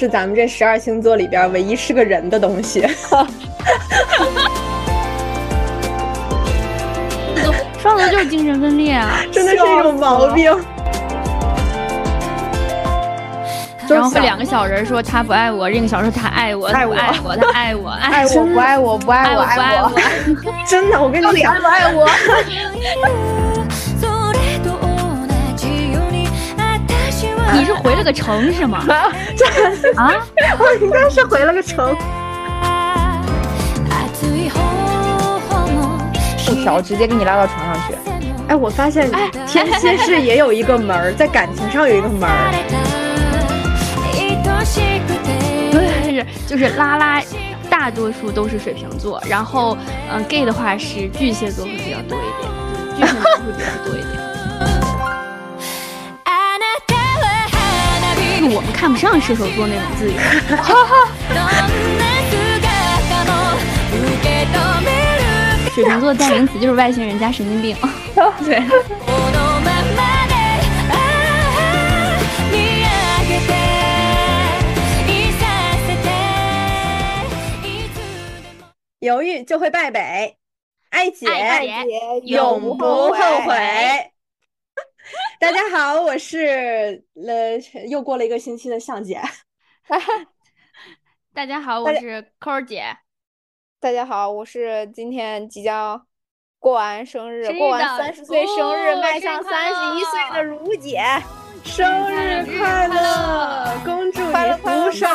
[0.00, 2.88] 是咱们这十二星座里边唯一是个人的东西。
[7.78, 10.50] 双子就是精神分裂啊， 真的是一种毛病。
[13.90, 19.92] 然后会两个小人说他不爱我，另一个小人说他爱我，爱我，爱我，他爱我，爱我不爱我，不爱我，爱我，
[20.66, 22.08] 真的，我跟你讲，爱不爱我？
[27.52, 28.84] 你是回了个城是吗？
[29.96, 30.12] 啊，
[30.58, 31.96] 我应该是回了个城。
[36.46, 37.94] 布条直接给你拉到床上去。
[38.48, 39.08] 哎，我发现
[39.46, 42.50] 天蝎是也有一个门儿，在感情上有一个门儿。
[45.70, 47.22] 对，是就是拉拉，
[47.70, 49.78] 大多数都是水瓶座，然后
[50.12, 52.50] 嗯，gay 的话是巨蟹座会比较多一点，
[52.96, 54.29] 巨蟹座会比较多一点。
[58.48, 60.16] 我们看不上射手座那种自由。
[65.74, 67.76] 水瓶座代名词就是外星人加神经病。
[68.44, 68.62] 对。
[79.00, 80.36] 犹豫就会败北，
[80.90, 81.26] 爱姐
[82.24, 83.10] 永不后
[83.46, 84.09] 悔。
[85.40, 87.56] 大家好，我是呃，
[87.88, 89.18] 又过了一个星期的向姐。
[91.32, 92.84] 大家好，我是扣儿姐。
[93.80, 96.06] 大家好，我是今天即将
[96.58, 101.00] 过完生日，过完三十岁生日，迈向三十一岁的如姐。
[101.64, 105.06] 生日快乐，恭祝你福寿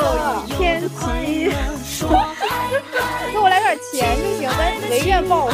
[0.58, 1.52] 天齐。
[3.32, 5.54] 给我来点钱就行，咱唯愿暴富，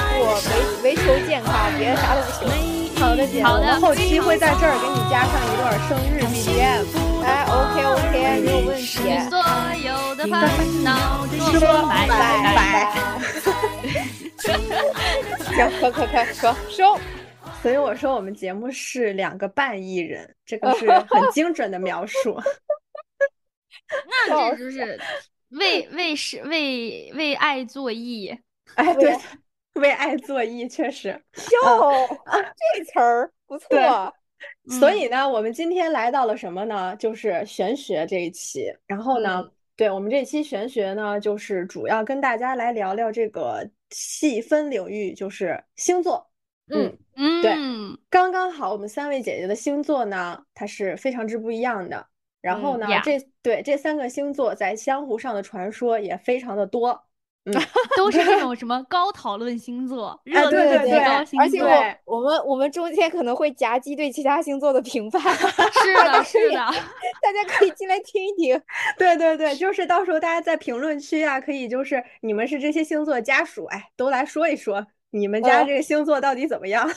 [0.86, 2.91] 唯唯求健康，别的啥都不行。
[3.02, 6.86] 好的姐，我们后期会在这儿给你加上一段生日 BGM。
[7.26, 8.86] 哎，OK OK，没有问题。
[9.28, 9.42] 所
[9.84, 10.48] 有的烦
[10.84, 11.26] 恼
[11.60, 12.94] 说拜拜拜。
[14.38, 14.54] 行，
[15.82, 16.96] 可可可可收。
[17.64, 22.40] 所以我说我们节目是两个半艺人，这个是很精准的描述。
[24.06, 25.02] 那这就是
[25.50, 28.38] 为为是为为爱作义。
[28.76, 29.18] 哎，对。
[29.82, 31.92] 为爱作义，确实哟，
[32.76, 33.68] 这词儿不错。
[34.80, 36.96] 所以呢，我们今天来到了什么呢？
[36.98, 38.66] 就是玄学这一期。
[38.88, 46.28] 然后呢，对我们这期玄学呢，就是主要跟大家来聊聊这个细分领域，就是星座。
[46.70, 47.56] 嗯嗯，对，
[48.10, 52.08] 刚刚好，我们三位姐姐的星座呢，它是非常之不一样的。
[52.42, 57.04] 然后呢，这对这三个星座在江湖上的传说也非常的多。
[57.46, 57.54] 嗯，
[57.98, 61.00] 都是那种什么高讨论星座， 热对对对，
[61.40, 61.60] 而且
[62.06, 68.62] 我我们我们中间可能会夹击对其他星座的评判， 是的，是的，大家可以进来听一听。
[68.98, 76.88] 对对对，就是到时候大家在评论区啊，可以就是你们是这些星座家属，哎，都来说一说你们家这个星座到底怎么样，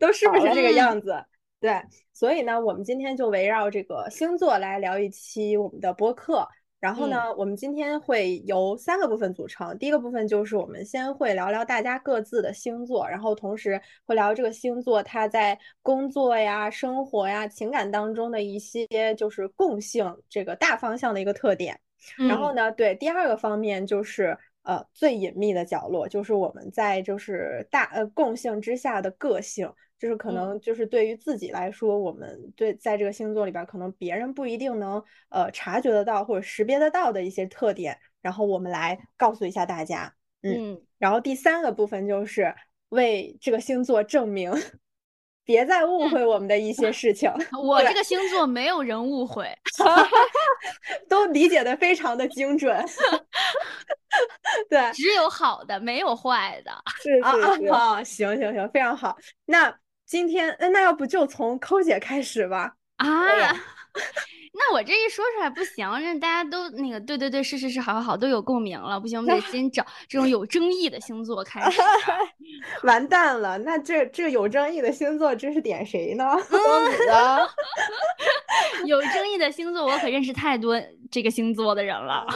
[0.00, 1.24] 都是不是这个样子？
[1.60, 1.80] 对，
[2.12, 6.48] 所以呢，我们今天就围绕这个星座来聊一期我们的播客。
[6.82, 9.78] 然后呢，我们今天会由三个部分组成。
[9.78, 21.78] 第一个部分就是我们先会聊聊大家各自的星座，然后同时会聊这个星座它在工作呀、生活呀、情感当中的一些就是共性，这个大方向的一个特点。
[22.16, 29.72] 然后呢，对第二个方面就是呃最隐秘的角落，就是我们在就是大呃共性之下的个性。
[30.02, 40.12] 就是可能就是对于自己来说，我们对在这个星座里边，可能别人不一定能呃察觉得到或者识别得到的一些特点，然后我们来告诉一下大家。
[40.42, 42.52] 嗯，然后第三个部分就是
[42.88, 44.52] 为这个星座证明，
[45.44, 47.32] 别再误会我们的一些事情。
[47.62, 49.56] 我这个星座没有人误会，
[51.08, 52.84] 都理解的非常的精准。
[54.68, 56.72] 对，只有好的，没有坏的。
[57.00, 59.16] 是是是，好，行行行，非常好。
[59.44, 59.72] 那。
[60.12, 62.74] 今天，那要不就从抠姐开始吧？
[62.98, 63.08] 啊，
[64.52, 69.00] 那我这一说出来不行，让大家都那个，对对对，是是是，好好好，都有共鸣了。
[69.00, 71.80] 不行，我们得先找 这种有争议的星座开始。
[72.84, 76.24] 完蛋了，那这这有争议的星座，这是点谁呢？
[77.06, 77.50] 的。
[78.84, 80.78] 有争议的星座，我可认识太多
[81.10, 82.26] 这个星座的人了。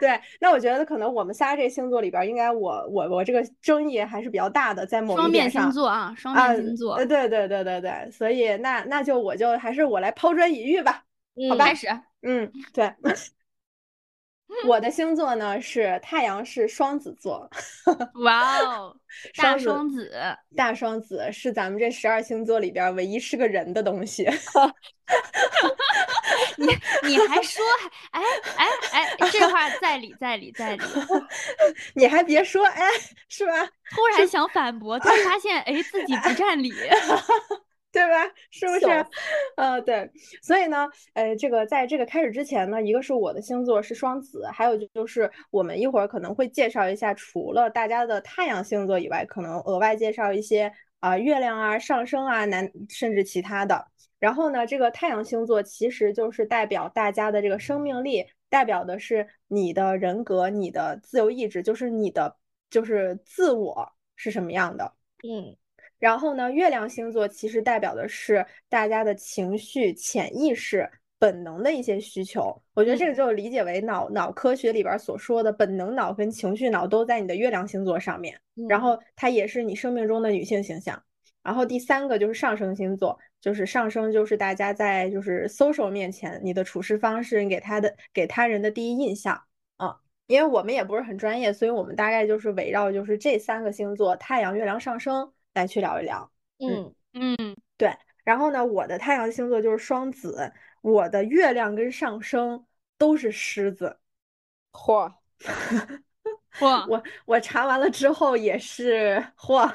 [0.00, 5.62] 对，那我觉得可能我们仨这星座里边，应该我我我这个争议还是比较大的，在某一点上。
[5.62, 6.96] 双面星座啊，双面星座。
[6.96, 11.04] 对对对对对，所以那那就我就还是我来抛砖引玉吧。
[11.50, 11.86] 好吧，开始。
[12.22, 12.92] 嗯，对。
[14.66, 17.48] 我的星座呢是太阳是双子座。
[18.24, 18.96] 哇哦，
[19.36, 20.12] 大双子，
[20.56, 24.28] 大双子是咱们这十二星座里边唯一是个人的东西。
[26.56, 26.66] 你
[27.06, 27.62] 你还说
[28.10, 28.22] 哎
[28.56, 30.82] 哎哎，这话在理在理在理，
[31.94, 32.88] 你还别说哎，
[33.28, 33.52] 是吧？
[33.94, 36.72] 突然想反驳，但发现哎自己不占理。
[37.94, 38.28] 对吧？
[38.50, 39.06] 是不是？
[39.54, 40.10] 呃，对，
[40.42, 53.86] 所以呢，呃，这个在这个开始之前呢，一个是我的星座是双子，还有就是我们一会儿可能会介绍一下，除了大家的太阳星座以外，可能额外介绍一些啊月亮啊、上升啊、男甚至其他的。
[54.18, 62.36] 然后呢，这个太阳星座其实就是代表大家的这个生命力，代表的是你的人格、你的自由意志，就是你的
[62.70, 64.94] 就是自我是什么样的。
[65.22, 65.56] 嗯。
[65.98, 70.88] 然后呢，月亮星座其实代表的是大家的情绪、潜意识、
[71.18, 72.60] 本能的一些需求。
[72.74, 78.38] 我觉得这个就理解为脑脑科学里边所说的本能脑跟情绪脑都在你的月亮星座上面。
[78.68, 81.02] 然后它也是你生命中的女性形象。
[81.42, 89.38] 然后第三个就是上升星座，就是上升就是大家在就是 social 面前你的处事方式，你给他的给他人的第一印象
[89.76, 89.96] 啊。
[90.26, 95.30] 因为我们也不是很专业，所以我们大概就是围绕就是这三个星座：太阳、月亮、上升。
[95.54, 97.96] 来去聊一聊，嗯嗯，对。
[98.24, 100.52] 然后呢，我的太阳星座就是双子，
[100.82, 102.64] 我的月亮跟上升
[102.98, 103.98] 都是狮子。
[104.72, 105.12] 嚯
[106.58, 106.88] 嚯！
[106.88, 109.70] 我我查完了之后也是嚯，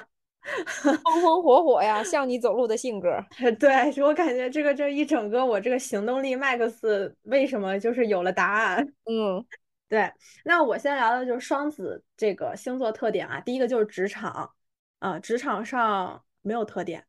[0.73, 3.23] 风风火火呀，像你走路的性格。
[3.59, 3.69] 对，
[4.01, 8.85] 我感觉这个这一整个我这个行动力 max 为什么就是有了答案？
[9.05, 9.45] 嗯，
[9.87, 10.11] 对。
[10.43, 14.51] 那我先聊的就是双子这个星座特点啊，第一个就是职场。
[14.99, 17.03] 啊，职场上没有特点，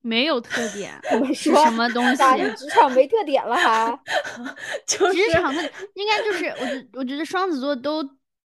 [0.00, 0.92] 没有特点，
[1.34, 2.22] 是什么东西？
[2.56, 4.00] 职场没特点了还？
[4.86, 5.62] 就职场的
[5.94, 8.08] 应该就是，我觉我觉得双子座都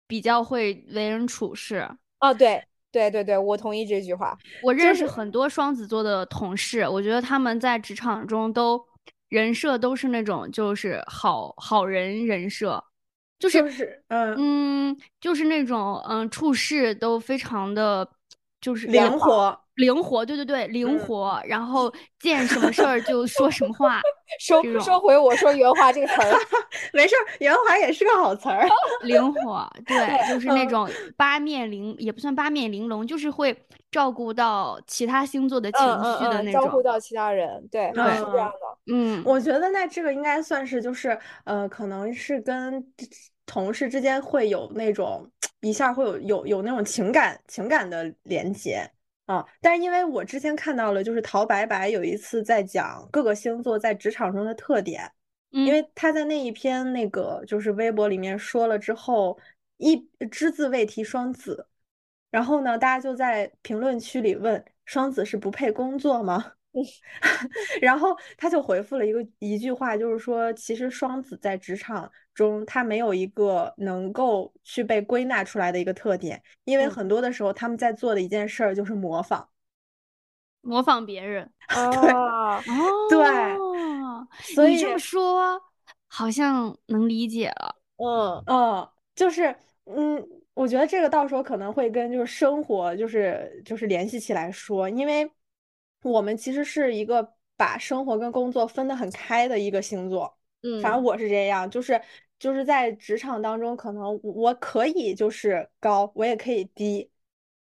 [0.07, 1.89] 比较会为人处事。
[2.21, 2.63] 哦，对
[2.93, 4.37] 对对对，我同意这句话。
[4.63, 8.79] 我认识很多双子座的同事，我觉得他们在职场中都
[9.31, 12.85] 人设都是那种就是好好人人设，
[13.39, 18.07] 就是嗯嗯，就是那种嗯处事都非常的。
[18.61, 21.41] 就是灵活，灵活，对对对，灵活。
[21.47, 24.01] 然后见什么事儿就说什么话，
[24.39, 26.39] 收收回我说原话这个词儿，
[26.93, 28.69] 没事儿，圆滑也是个好词儿。
[29.03, 33.57] 灵活，对，就是那种八面玲，也不算八面玲珑，就是会
[33.91, 38.93] 照顾到其他星座的情绪的那种，照顾到其他人，对，是这样的。
[38.93, 42.85] 嗯，我觉得那这个应该算是就是呃，可能是跟
[43.51, 45.29] 同事之间会有那种。
[45.63, 48.91] 一下会有有有那种情感情感的连接
[49.27, 55.13] 啊，但是因为我之前看到了，就是陶白白有一次在讲各个星座在职场中的特点，
[55.51, 59.39] 因为他在那一篇那个就是微博里面说了之后，
[59.77, 61.67] 一只字未提双子，
[62.31, 66.53] 然后呢，大家就在评论区里问双子是不配工作吗？
[67.83, 79.49] 然后他就回复了一个一句话，就是说，其实双子在职场中，他没有一个能够去被归纳出来的一个特点，因为很多的时候，他们在做的一件事儿就是模仿，
[80.61, 81.51] 模仿别人。
[81.75, 82.63] 哦，
[83.11, 83.19] 对，
[84.55, 85.61] 所以这么说
[86.07, 87.75] 好像能理解了。
[87.97, 89.55] 嗯嗯，就是
[89.87, 90.25] 嗯，
[90.55, 95.29] 我觉得这个到时候可能会跟就是生活就是就是联系起来说，因为。
[96.03, 102.01] 我们其实是一个把生活跟工作分得很开的一个星座，嗯，反正我是这样，就是
[102.39, 107.11] 就是在职场当中，可能我可以就是高，我也可以低，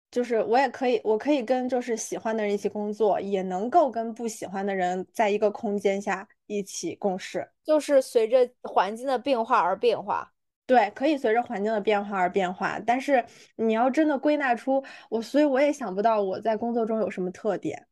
[0.09, 10.31] 就是我也可以，我可以跟就是喜欢的人一起工作，也能够跟不喜欢的人在一个空间下一起共事，就是随着环境的变化而变化，
[10.65, 13.23] 对，可以随着环境的变化而变化，但是
[13.55, 17.85] 你要真的归纳出我，所以我也想不到我在工作中有什么特点。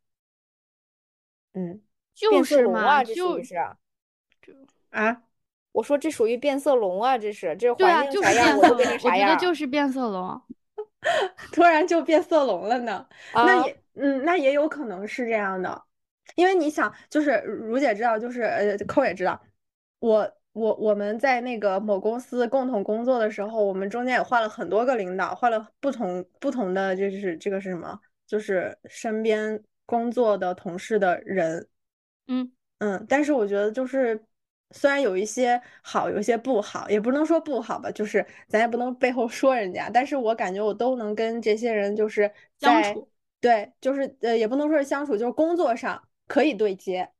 [1.53, 1.81] 嗯，
[2.13, 3.55] 就是嘛，就是
[4.89, 5.23] 啊，
[5.71, 9.29] 我说这属于变色龙啊，这是这环境啥样，我都变成啥样。
[9.29, 10.41] 我觉得就是变色龙，
[11.51, 13.07] 突然就变色龙了呢。
[13.33, 15.83] 那也，嗯，那也有可能是这样的，
[16.35, 19.39] 因为你想，就是如姐知道，就是呃，扣也知道，
[19.99, 27.99] 我我我们在那个某公司共同工作的时候，我们中间也换了很多个领导，换了不同不同的，就是这个是什么？
[28.27, 29.63] 就是身边。
[29.85, 31.67] 工作的同事的人，
[32.27, 34.25] 嗯嗯，但是我觉得就是
[34.71, 43.09] 虽然有一些好，有一些不好，也不能说不好吧，就是咱也不能背后说人家，但是我感觉我都能跟这些人就是相处，
[43.39, 47.11] 对，就是呃，也不能说是相处，就是工作上可以对接。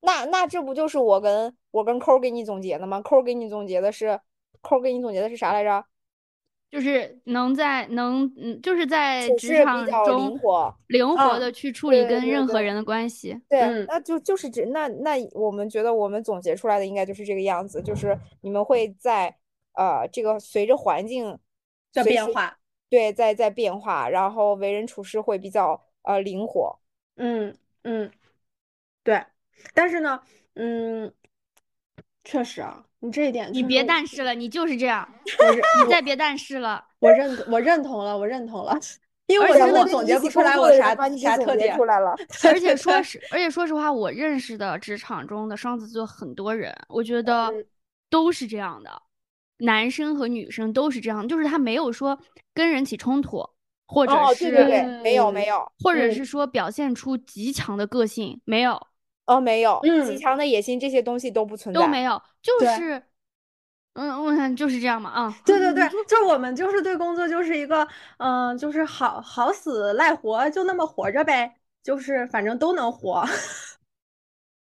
[0.00, 3.00] 那那这不就是我跟我跟扣给你总结的吗？
[3.00, 4.20] 扣给你总结的是
[4.60, 5.84] 扣给你总结的是啥来着？
[6.72, 13.38] 就是能在能嗯，就是在职场中灵活灵活的去处理跟任何人的关系。
[13.46, 19.36] 对，那就就是这那那我们觉得我们总结出来的应该就是这个样子，就是你们会在
[19.74, 21.38] 呃这个随着环境
[21.92, 22.56] 在变化，
[22.88, 26.78] 对，在在变化，然后为人处事会比较呃灵活。
[27.16, 28.10] 嗯嗯，
[29.04, 29.22] 对，
[29.74, 30.22] 但是呢，
[30.54, 31.12] 嗯，
[32.24, 32.86] 确实啊。
[33.04, 35.06] 你这一点，你别但是了，你就是这样。
[35.84, 38.78] 你再别但是了，我认我认同了，我认同了，
[39.26, 42.14] 因为我真的总结不出来我啥啥特点出来了。
[42.44, 47.52] 而且 说实，而且说实话，我认识的职场中的双子座很多人，我觉得
[48.08, 48.90] 都是这样的，
[49.58, 52.16] 男生和女生都是这样，就是他没有说
[52.54, 53.44] 跟人起冲突，
[53.88, 58.80] 或者是对对对，没有没有，或者是说表现出极强的个性，没有。
[59.24, 63.00] 哦，没有，极强的野心这些东西都不存在，都没有，就是，
[63.94, 65.58] 嗯，我想就是这样嘛，啊，对。
[65.58, 67.86] 对对，就我们就是对工作就是一个，
[68.18, 73.24] 嗯，就是好好死赖活，就那么活着呗，就是反正都能活，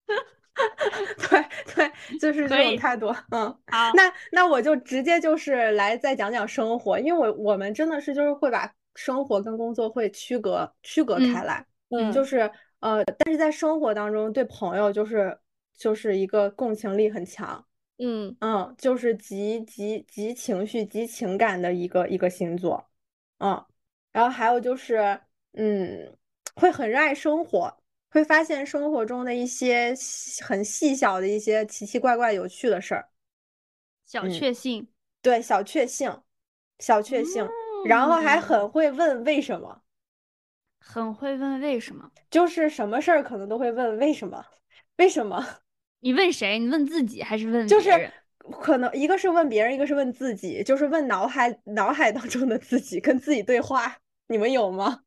[1.28, 12.24] 对对，就是这种态度，嗯，好，那那我就直接就是来再讲讲生活，因为我我们真的是就是会把生活跟工作会区隔区隔开来，嗯，就。
[12.24, 12.50] 是。
[12.80, 15.38] 呃，但是在生活当中，对朋友就是
[15.74, 17.66] 就是一个共情力很强，
[17.98, 18.36] 嗯。
[18.40, 22.88] 嗯，就是极极极情绪、极情感的一个一个星座，
[23.38, 23.64] 嗯，
[24.12, 25.20] 然后还有就是，
[25.54, 26.16] 嗯，
[26.54, 27.76] 会很热爱生活，
[28.10, 29.94] 会发现生活中的一些
[30.44, 33.08] 很细小的一些奇奇怪怪、有趣的事儿，
[34.06, 34.86] 小确幸，
[35.20, 36.22] 对，小确幸，
[36.78, 37.48] 小确幸，
[37.86, 38.40] 然后还。
[38.40, 39.82] 很会问为什么。
[40.80, 44.44] 很会问为什么，就是什么事儿可能都会问为什么，
[44.96, 45.44] 为什么？
[46.00, 46.58] 你问谁？
[46.58, 48.10] 你问自己还是问就是
[48.60, 53.98] 可能一个是问别人，一个是问自己，就是问脑海脑海当中的自己，跟自己对话。
[54.28, 55.00] 你们有吗？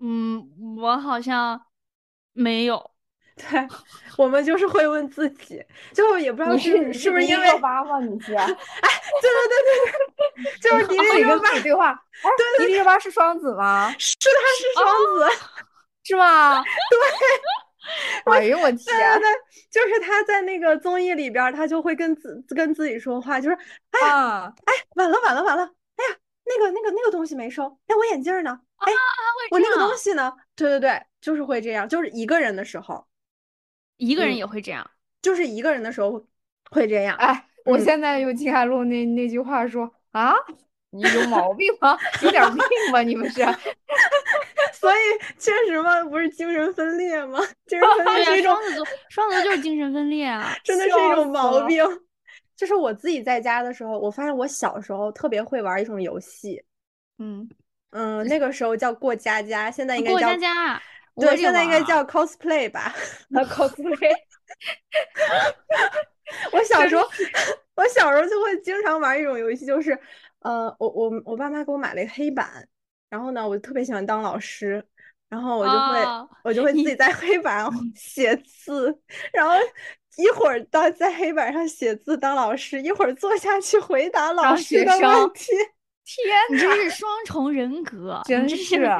[0.00, 1.66] 嗯，我好像
[2.32, 2.92] 没有。
[3.38, 3.68] 对，
[4.18, 5.64] 我们就是会问自己，
[5.94, 8.00] 就也不知道是是不是因为八吗？
[8.00, 8.34] 你 是？
[8.34, 8.48] 哎，
[9.22, 11.94] 对对对对对，就是迪丽热巴对话。
[12.58, 13.94] 对，迪丽热巴是双子吗？
[13.98, 15.26] 是，她是双子，
[16.04, 16.62] 是吗？
[16.62, 16.98] 对。
[18.24, 18.76] 哎呦我天！
[18.84, 19.28] 对对对，
[19.70, 23.56] 就是他在那个综艺里边，他就会跟自跟自己说话，就是
[23.92, 28.60] 哎呀，哎，晚了晚了晚了，哎呀，那个那个那个东西没收，哎，我眼镜呢？
[28.76, 28.92] 哎，
[29.50, 30.30] 我那个东西呢？
[30.54, 33.07] 对对对，就是会这样，就是一个人的时候。
[33.98, 34.90] 一个人也会这样，
[35.20, 36.26] 就是一个人的时候
[36.70, 37.14] 会这样。
[37.16, 40.32] 哎，我现在用金海璐那那句话说啊，
[40.90, 41.98] 你有毛病吗？
[42.22, 42.62] 有点病
[42.92, 43.02] 吧？
[43.02, 43.44] 你们是？
[44.72, 44.94] 所以
[45.38, 47.38] 确实嘛，不是精神分裂吗？
[47.66, 51.84] 精神分裂是一种双子座，双子座就是精神分裂啊， 真的是一种毛病。
[52.56, 56.62] 就是我自己在家的时候，我发现我小时候特别会玩一种游戏，
[57.18, 57.48] 嗯
[57.90, 60.82] 嗯，那个时候叫过家家，现在应该叫过家家。
[61.20, 62.94] 对，现在应该叫 cosplay 吧
[63.30, 64.12] ？cosplay。
[66.52, 67.02] 我小时候，
[67.74, 69.98] 我小时候就会经常玩一种游戏，就是，
[70.40, 72.68] 呃，我我我爸妈给我买了一个黑板，
[73.08, 74.84] 然后呢，我就特别喜欢当老师，
[75.28, 78.98] 然后我就会我就会自己在黑板上写字，
[79.32, 79.54] 然后
[80.16, 85.52] 一会儿当在黑板上写字当老师，一会儿坐下去回答老师的问题。
[86.04, 88.90] 天，你这是双重人格，真是。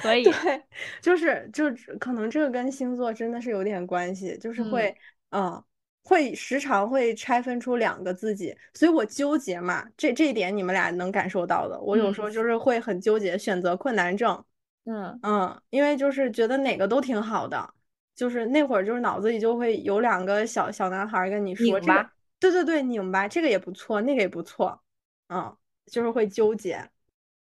[0.00, 0.62] 可 以，对，
[1.02, 1.64] 就是就
[1.98, 4.96] 可能这个跟星座真的是有点关系，就是会，
[5.30, 5.62] 嗯，
[6.04, 14.44] 会时常会拆分出两个自己，所以我纠结嘛，这这一点你们俩能感受到的，我有时候就是会很纠结，选择困难症，
[14.84, 15.18] 嗯。
[15.22, 17.74] 嗯，因为就是觉得哪个都挺好的，
[18.14, 24.80] 就是那会儿就是脑子里就会有两个小小男孩跟你说这个，对对对，拧巴，这个也不错，那个也不错，
[25.28, 26.88] 嗯，就是会纠结。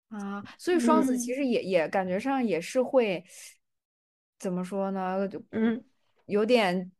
[0.09, 3.23] 啊，所以双子其实也也感觉上也是会
[4.39, 5.27] 怎么说呢？
[5.27, 5.83] 就嗯，
[6.27, 6.91] 有点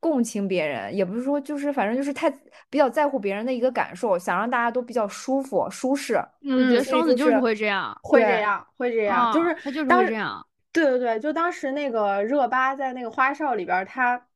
[0.00, 2.30] 共情别人，也不是说就是反正就是太
[2.70, 6.14] 比较在乎别人的一个感受，想让大家都比较舒服舒适。
[6.14, 10.46] 我觉得双子就是会这样，会这样，会这样，就是他就是会这样。
[10.72, 14.26] 对对对，就当时那个热巴在那个花少里边，他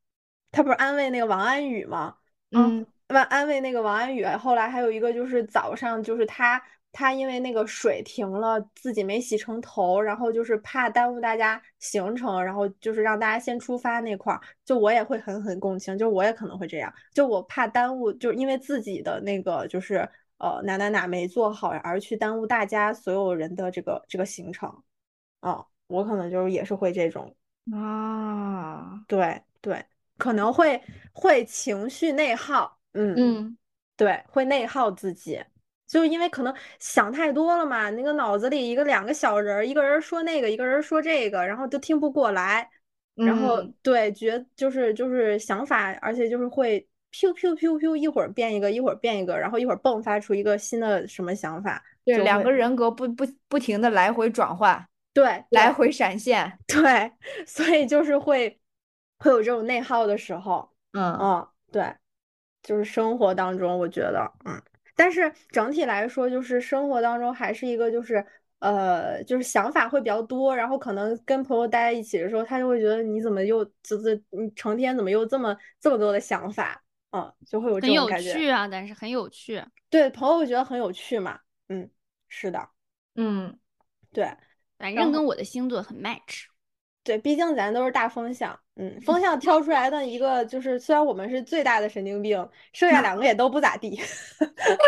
[0.51, 2.17] 他不是安慰那个王安宇吗？
[2.51, 6.63] 嗯，安安慰那个王安宇，后来还有一个就是早上就是他。
[6.93, 24.83] 他因为那个水停了，自己没洗成头，然后就是怕耽误大家行程，然后就是让大家先出发那块儿，就我也会狠狠共情，就我也可能会这样，就我怕耽误，就因为自己的那个就是呃哪哪哪没做好而去耽误大家所有人的这个这个行程，
[25.41, 27.35] 啊，我可能就是也是会这种
[27.73, 29.85] 啊，对对，
[30.17, 33.59] 可能会会情绪内耗，嗯嗯。
[33.97, 35.45] 对，会内耗自己，
[35.89, 42.71] 就因为可能想太多了嘛，那个脑子里一个两个小人，一个人说那个，一个人说这个，然后都听不过来，
[43.15, 46.87] 然后对，觉就是就是想法，而且就是会。
[47.11, 51.83] 噗噗噗噗，一会儿变一个，一会儿变一个，然后一会儿迸发出一个新的什么想法。
[52.05, 57.11] 对，两个人格不不不停的来回转换，对，来回闪现，对，
[57.47, 58.61] 所以就是会
[59.21, 60.71] 会有这种内耗的时候。
[60.93, 61.95] 嗯嗯，对，
[62.63, 64.61] 就是生活当中，我觉得，嗯，
[64.99, 68.27] 但是整体来说，就是生活当中还是一个就是。
[68.61, 78.33] 呃，就是想法会比较多，然后可能跟朋友待在一起的时候，他就会觉得你怎么又这这你成天怎么又这么这么多的想法，嗯，就会有这种感觉。
[78.33, 79.63] 很有趣啊，但是很有趣。
[79.89, 81.39] 对，朋友会觉得很有趣嘛，
[81.69, 81.89] 嗯，
[82.27, 82.69] 是的，
[83.15, 83.57] 嗯，
[84.13, 84.29] 对，
[84.77, 86.47] 反正跟我的星座很 match。
[87.09, 93.99] 对，毕竟咱都是大风向，嗯，风向挑出来的一个就是，虽然我们是最大的神经病，剩下 两个也都不咋地。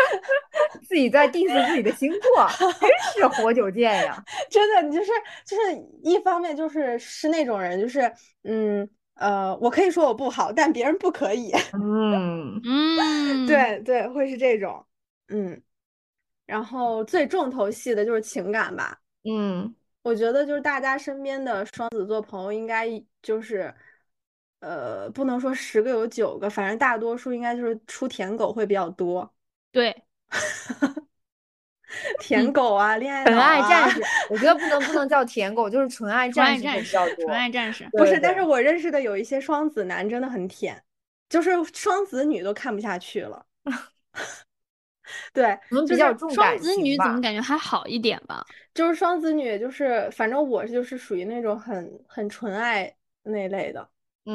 [0.87, 2.47] 自己在 diss 自己的星座，
[2.79, 4.23] 真是活久见呀！
[4.51, 5.11] 真的，你就是
[5.45, 8.01] 就是一方面就是是那种人，就是
[8.43, 11.51] 嗯呃，我可以说我不好，但别人不可以。
[11.73, 14.85] 嗯嗯，对对，会是这种，
[15.29, 15.59] 嗯。
[16.45, 19.73] 然后最重头戏的就是情感吧，嗯。
[20.03, 22.87] 我觉得就是大家身边的双子座朋友，应该
[23.21, 23.73] 就是，
[24.59, 29.31] 呃，不能说十个有九个，反正大多数应该就是出舔狗会比较多。
[29.71, 29.95] 对，
[32.19, 37.25] 舔狗啊，恋爱纯爱战士，我觉得不能不能叫舔狗，就是纯爱战士比较多。
[37.25, 40.83] 纯爱战士不是，但是我认识的有一些双子男真的很舔，
[41.29, 43.45] 就是双子女都看不下去了。
[45.33, 48.45] 对，可能比较重双子女怎么感觉还好一点吧？
[48.73, 53.87] 就是双子女，就是反正我就是属于那种很很纯爱那类的。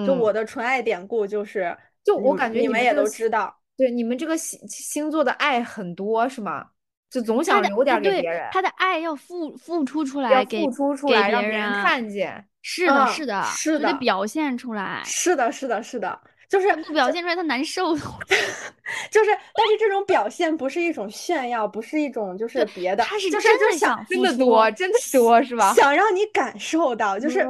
[0.05, 6.67] 就我的纯爱典故就是，就我感觉你们也都知道，对你们这个星星座的爱很多是吗？
[7.09, 8.49] 就总想留点给别人。
[8.51, 12.45] 他的爱要付付出出来，付出出来让别人看见。
[12.63, 15.01] 是的，是的，是的，表现出来。
[15.05, 16.21] 是的，是的，是的。
[16.49, 17.97] 就是不表现出来，他难受。
[19.11, 25.75] 就是，但是这种表现不是一种炫耀，不是一种就是别的，他是就是就是想真的多，真的多是吧？
[25.75, 27.47] 想 让你感受到，就是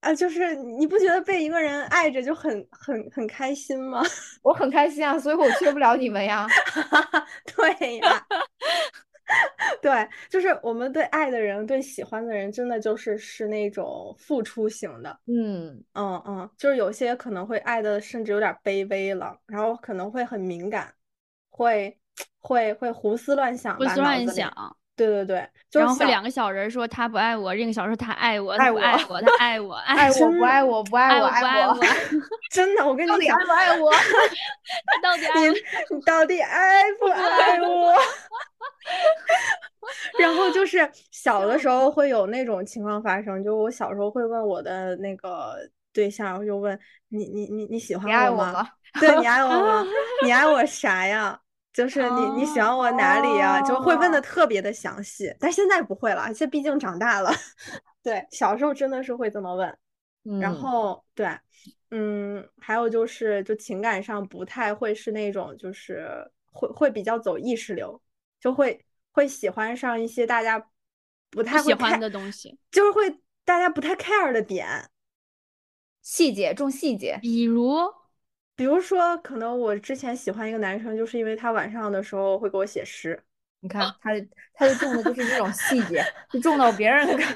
[0.00, 4.02] 啊，就是你不觉得被一个人爱着就很很很开心吗？
[4.42, 6.46] 我很开心啊，所以我缺不了你们呀。
[7.56, 8.26] 对呀。
[9.82, 15.18] 对，就是我们对爱的人，对喜欢的人，真的就是是那种付出型的。
[15.26, 20.92] 嗯嗯嗯，就是有些可能会爱的甚至有点卑微了，然后可能会很敏感，
[21.50, 21.96] 会
[22.40, 24.52] 会会胡思乱想，胡思乱想。
[24.94, 25.48] 对对对，
[25.80, 31.78] 然后两个小人说他不爱我，另一个小人说他爱我，爱我，爱我，他爱我， 爱我不爱我不爱我不爱我，
[32.52, 33.90] 真的，我跟你讲，爱不爱我？
[33.90, 37.94] 他到底爱你到底爱不爱我？
[40.18, 45.56] 然后就是小的时候会有那种情况发生，就我小时候会问我的那个
[45.92, 48.68] 对象，就问你你你你喜欢我吗？
[49.00, 49.86] 对你爱我吗？
[50.24, 51.38] 你爱我啥呀？
[51.72, 53.60] 就是你你喜欢我哪里呀？
[53.62, 57.30] 就会问的特别的详细，但现在不会了，现在毕竟长大了。
[58.02, 59.76] 对，小时候真的是会这么问。
[60.38, 61.26] 然后对，
[61.90, 66.06] 嗯，还有就是就情感上不太会是那种，就是
[66.52, 68.00] 会会比较走意识流，
[68.42, 70.68] 就会会喜欢上一些大家
[71.30, 73.08] 不太喜欢的东西，就是会
[73.46, 74.90] 大家不太 care 的点，
[76.02, 77.72] 细节重细节，比如。
[78.54, 83.20] 比如说，可能我之前喜欢一个男生，就是因为他晚上的时候会给我写诗。
[83.60, 84.10] 你看，他
[84.52, 87.30] 他就重的就是这种细节， 就重到别人， 就是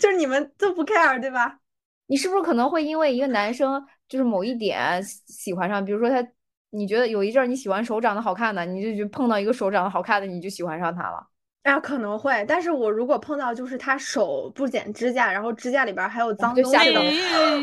[0.00, 1.60] 就是你们都不 care 对吧？
[2.06, 5.82] 你是不是可能会因为一个男生就是某一点喜欢上？
[5.82, 6.28] 比如说他，
[6.70, 11.26] 你觉得有一阵儿你喜欢手长得好看的，你就就碰到一个手长得好看的，你就喜欢上他了。
[11.62, 17.00] 啊，可能会，但是我如果碰到就是他手不剪指甲，然后指甲里边还有脏东西的，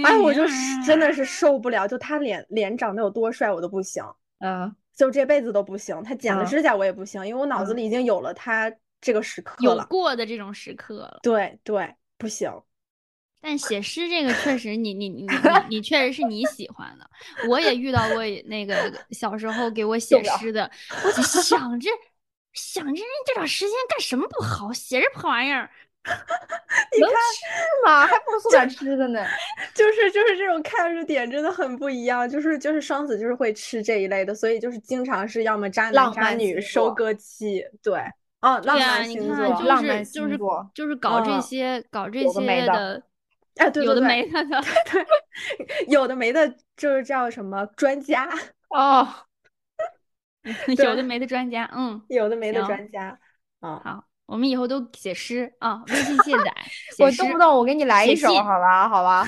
[0.03, 0.43] 哎，我就
[0.85, 1.87] 真的是受不了。
[1.87, 4.03] 就他脸脸长得有多帅，我都不行，
[4.39, 6.03] 嗯，就这辈子都不行。
[6.03, 11.19] 他剪了指甲我也不行，因为我脑子里已经有了他这个时刻了，有过的这种时刻了。
[11.23, 12.51] 对对，不行。
[13.43, 15.29] 但写诗这个确实，你你你你
[15.69, 17.07] 你确实是你喜欢的。
[17.49, 20.71] 我也遇到过那个小时候给我写诗的，
[21.03, 21.89] 我就想着。
[22.53, 24.71] 想着人这点时间干什么不好？
[24.71, 25.67] 写这破玩意儿，
[26.05, 28.05] 能吃吗？
[28.05, 29.25] 还不如送点 吃的呢。
[29.73, 32.29] 就是就是这种看着点真的很不一样。
[32.29, 37.65] 就是就是双子就是会吃这一类的，所以就是经常是要么渣男渣女收割期。
[37.81, 37.99] 对，
[38.41, 43.01] 哦，浪漫星座，浪漫星座就是搞这些搞这些的，
[43.57, 44.43] 哎，对，有的没的，
[44.91, 45.05] 对，
[45.87, 48.29] 有的没的，就是叫什么专家。
[48.69, 49.07] 哦，
[50.77, 53.17] 有的没的专家，嗯，有的没的专家，
[53.61, 56.53] 嗯，好，我们以后都写诗啊，微信卸载，
[56.99, 59.27] 我动不动我给你来一首，好吧，好吧，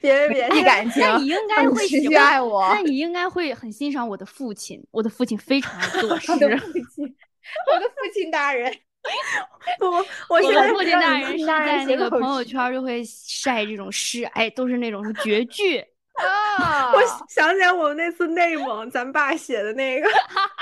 [0.00, 7.04] 别别别，感情，那你应该会持续爱我，那你应该会很欣赏我的父亲，我的父亲非常爱作诗，我的父亲，
[7.74, 8.72] 我的父亲大人，
[9.80, 15.84] 我我我父亲大人是在那个朋友圈就会晒这种诗，哎，都是那种绝句。
[16.14, 16.92] 啊！
[16.92, 20.08] 我想起来，我们那次内蒙，咱爸写的那个，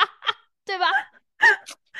[0.65, 0.87] 对吧？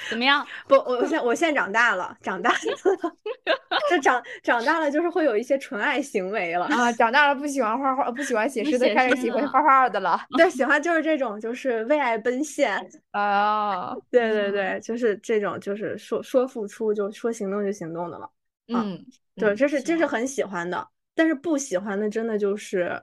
[0.09, 0.47] 怎么样？
[0.67, 3.17] 不，我现我现在长大了，长大了，
[3.91, 6.93] 这长长大了就是会有一些纯爱行为了啊！
[6.93, 10.21] 长大了不喜欢画画，不喜欢写诗的，开始喜欢画画的了。
[10.37, 12.79] 对，喜欢就是这种，就是为爱奔现
[13.13, 13.95] 啊！
[14.11, 18.31] 对对对，就是这种，就是说说付出就说行动就行动的了。
[18.69, 19.05] 嗯，
[19.37, 23.03] 对，这是这是很喜欢的，但是不喜欢的真的就是。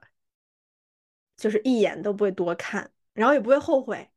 [1.37, 4.09] 就是一眼都不会多看，然后也不会后悔，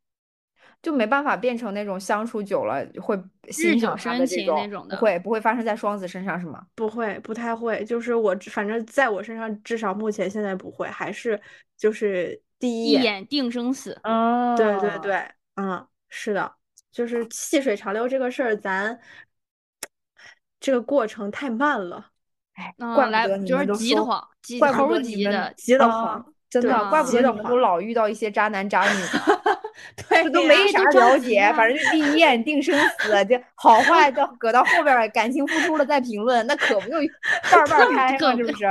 [0.83, 3.17] 就没办法变成那种相处久了会
[3.51, 6.67] 欣赏他的那种，不会不会发生在双子身上是吗？
[6.75, 7.85] 不会，不太会。
[7.85, 11.41] 就是我反正在我身上，至少目前现在不会，还是
[11.77, 13.97] 就是第一眼定生死。
[14.03, 16.53] 哦，对对对，嗯，是的，
[16.91, 18.99] 就是细水长流这个事儿，咱
[20.59, 22.09] 这个过程太慢了。
[22.55, 26.35] 哎，怪不得就是急得慌，急头急的，急得慌。
[26.53, 28.99] 真的，怪不得你们都老遇到一些渣男渣女，
[30.07, 36.97] 对，都没啥了解，反正就第一眼定生死，就好 坏都搁到后边，感情付出了再评论，那可不就
[37.51, 38.37] 半半开吗？
[38.37, 38.67] 是不是？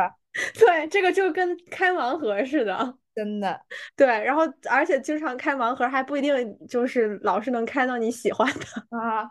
[0.60, 3.60] 对，这个就跟开盲盒似的，真的。
[3.96, 9.28] 对，然后而且经常开盲盒还不一定就是老是能开到你喜欢的啊。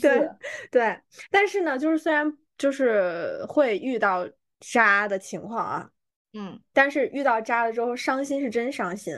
[0.00, 0.28] 对
[0.72, 0.98] 对，
[1.30, 4.26] 但是呢，就是虽然就是会遇到
[4.58, 5.88] 渣的情况啊。
[6.32, 9.14] 嗯，但是遇到渣了之后，伤心是真伤心。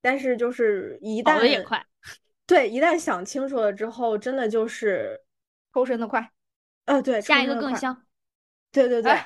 [0.00, 1.86] 但是就是一旦也快，
[2.44, 5.20] 对，一旦想清楚了之后，真的就是
[5.72, 6.32] 抽身的快。
[6.86, 8.04] 呃，对，下一个更香。
[8.72, 9.16] 对对对，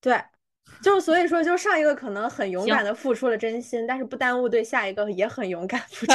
[0.00, 0.22] 对。
[0.82, 6.12] 就是所以说，就上一个可能很勇敢的付出了真心，但是不耽误对下一个也很勇敢付出，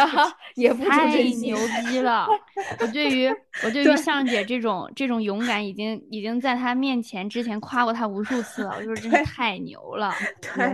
[0.55, 1.55] 也付出真心。
[1.67, 2.27] 太牛逼了！
[2.79, 3.27] 我对于
[3.63, 8.75] 我对 于向姐这种这种勇敢，已经已经在她面前之前夸过她无数次了。
[8.77, 10.13] 我说真是太牛了，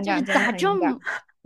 [0.02, 0.98] 就是咋这么。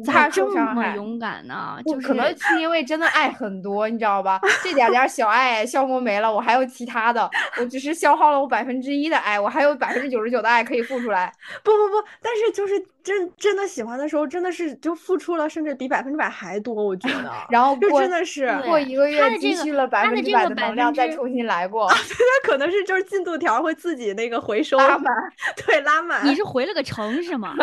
[0.04, 1.78] 咋这么勇敢呢？
[1.86, 4.40] 就可能是因为真的爱很多，你知道吧？
[4.62, 7.28] 这点点小爱消磨没了，我还有其他的。
[7.58, 11.32] 我只是消耗了我百分之一的爱，我还有百分之九十九的爱可以付出来。
[11.62, 16.74] 不不不，但是就是真真的喜欢的时候，真的是就付出了，甚至比百分之百还多。
[16.74, 21.88] 我觉得， 然后就真的是过一个月积蓄了百分之百的能量，再重新来过。
[21.90, 25.12] 他可能是就是进度条会自己那个回收拉满，
[25.66, 26.26] 对拉满。
[26.26, 27.54] 你是回了个城是吗？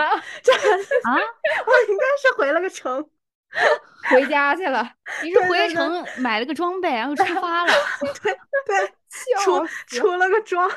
[0.44, 3.10] 这啊，我应该是回了个城。
[4.10, 4.90] 回家去了，
[5.24, 7.74] 你是回城买了个装备，然后出 发了。
[8.22, 8.34] 对
[8.66, 8.94] 对，
[9.44, 10.70] 出出了个装，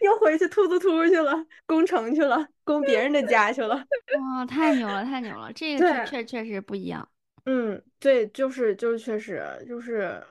[0.00, 1.34] 又回去突突突去了，
[1.66, 3.76] 攻城去了，攻别人的家去了。
[3.76, 5.52] 哇，太牛了，太牛了！
[5.52, 7.08] 这个确确实不一样。
[7.44, 10.22] 嗯，对，就是就是确实就是，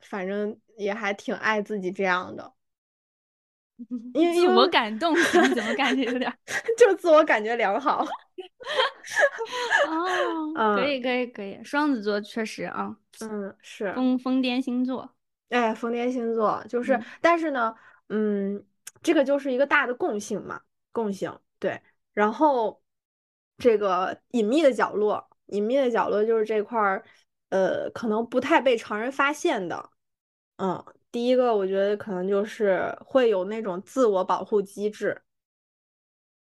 [0.00, 2.52] 反正也还挺爱自己这样的。
[4.14, 5.14] 因为自我感动，
[5.54, 6.32] 怎么感觉有点？
[6.76, 8.04] 就自我感觉良好。
[10.56, 15.14] 哦，可以可以可以，双子座确实啊，嗯，是疯疯癫星座。
[15.48, 17.74] 哎，疯癫星座就是，但是呢，
[18.08, 18.64] 嗯，
[19.02, 20.60] 这个就是一个大的共性嘛，
[20.92, 21.80] 共性对。
[22.12, 22.82] 然后
[23.58, 27.04] 这个隐秘的角落，隐秘的角落就是这块儿，
[27.48, 29.90] 呃，可能不太被常人发现的，
[30.56, 30.84] 嗯。
[31.12, 35.20] 第一个，我觉得可能就是会有那种自我保护机制，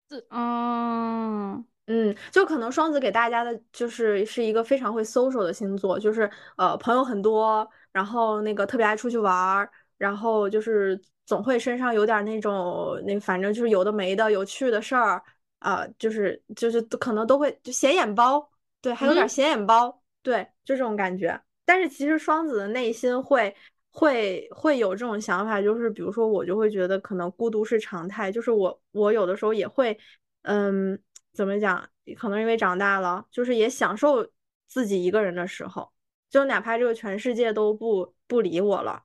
[0.07, 15.21] 自嗯嗯，就可能双子给大家的就是是一个非常会 social 的星座，就是呃朋友很多，然后那个特别爱出去玩儿，然后就是总会身上有点那种那反正就是有的没的有趣的事儿
[15.59, 18.49] 啊，就是就是可能都会就显眼包，
[18.81, 21.41] 对，还有点显眼包，对，就这种感觉。
[21.65, 23.55] 但是其实双子的内心会。
[23.95, 29.95] 会会有这种想法，就是比如说我就会觉得可能孤独是常态，就是我我有的时候也会，
[30.41, 30.99] 嗯，
[31.32, 31.88] 怎么讲？
[32.17, 34.27] 可能因为长大了，就是也享受
[34.67, 35.91] 自己一个人的时候，
[36.29, 39.03] 就哪怕这个全世界都不不理我了，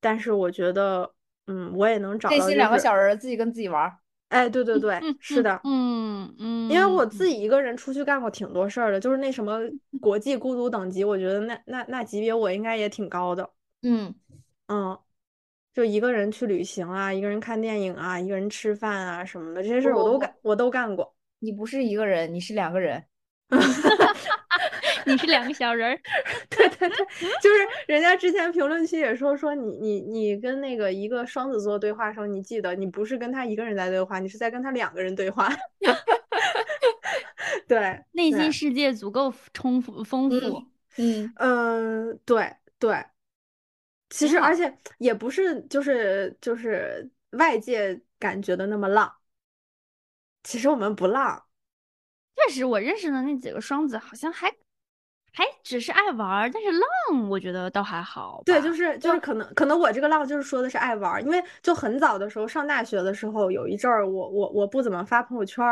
[0.00, 1.12] 但是我觉得，
[1.46, 2.34] 嗯，我也能找到。
[2.34, 3.92] 内心两个小人自己跟自己玩。
[4.30, 9.60] 哎，对对对，是的，嗯嗯，因为我自己一个人出去干过挺多事儿的，就是那什么
[10.00, 13.50] 国际孤独等级，我觉得那那那级别我应该也挺高的。
[13.82, 14.14] 嗯
[14.68, 14.98] 嗯，
[15.74, 21.14] 就一个人去旅行啊，一个人看电影啊，一个人吃饭啊什么的，这些事我都干，我都干过。
[21.40, 23.04] 你不是一个人，你是两个人。
[25.04, 26.00] 你是两个小人儿。
[26.48, 26.96] 对对对，
[27.42, 27.56] 就是
[27.88, 35.48] 人家之前评论区也说说你你你跟那个一个双子座对话的时候，你记得你不是跟他一个人在对话，你是在跟他两个人对话。
[37.66, 40.64] 对，内心世界足够充富丰富。
[40.96, 43.04] 嗯嗯，对对。
[44.14, 49.10] 其实，而且也不是，就是就是外界感觉的那么浪。
[50.42, 51.42] 其实我们不浪。
[52.36, 54.54] 确实，我认识的那几个双子好像还
[55.32, 58.42] 还只是爱玩，但是浪，我觉得倒还好。
[58.44, 65.64] 对，就是就是可能可能我这个浪就是说的是爱玩，因为就很早的时候上大学的时候，有一阵儿我我我不怎么发朋友圈，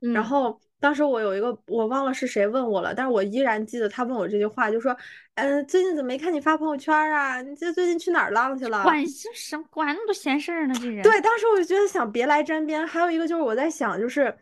[0.00, 0.60] 然后。
[0.78, 4.94] 当时我有一个，我忘了是谁问我了，但是我依然记得他问我这句话，就说
[5.34, 7.40] ：“嗯，最近怎么没看你发朋友圈啊？
[7.40, 9.02] 你这最近去哪儿浪去了？”管
[9.34, 10.74] 什么管那么多闲事儿呢？
[10.78, 11.02] 这人。
[11.02, 12.86] 对，当时我就觉得想别来沾边。
[12.86, 14.32] 还有一个就是我在想，就是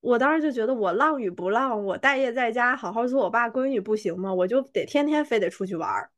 [0.00, 4.32] 我当时就觉得我浪与不浪，我待业在家好好做我爸闺女不行吗？
[4.32, 6.08] 我就得天天非得出去玩儿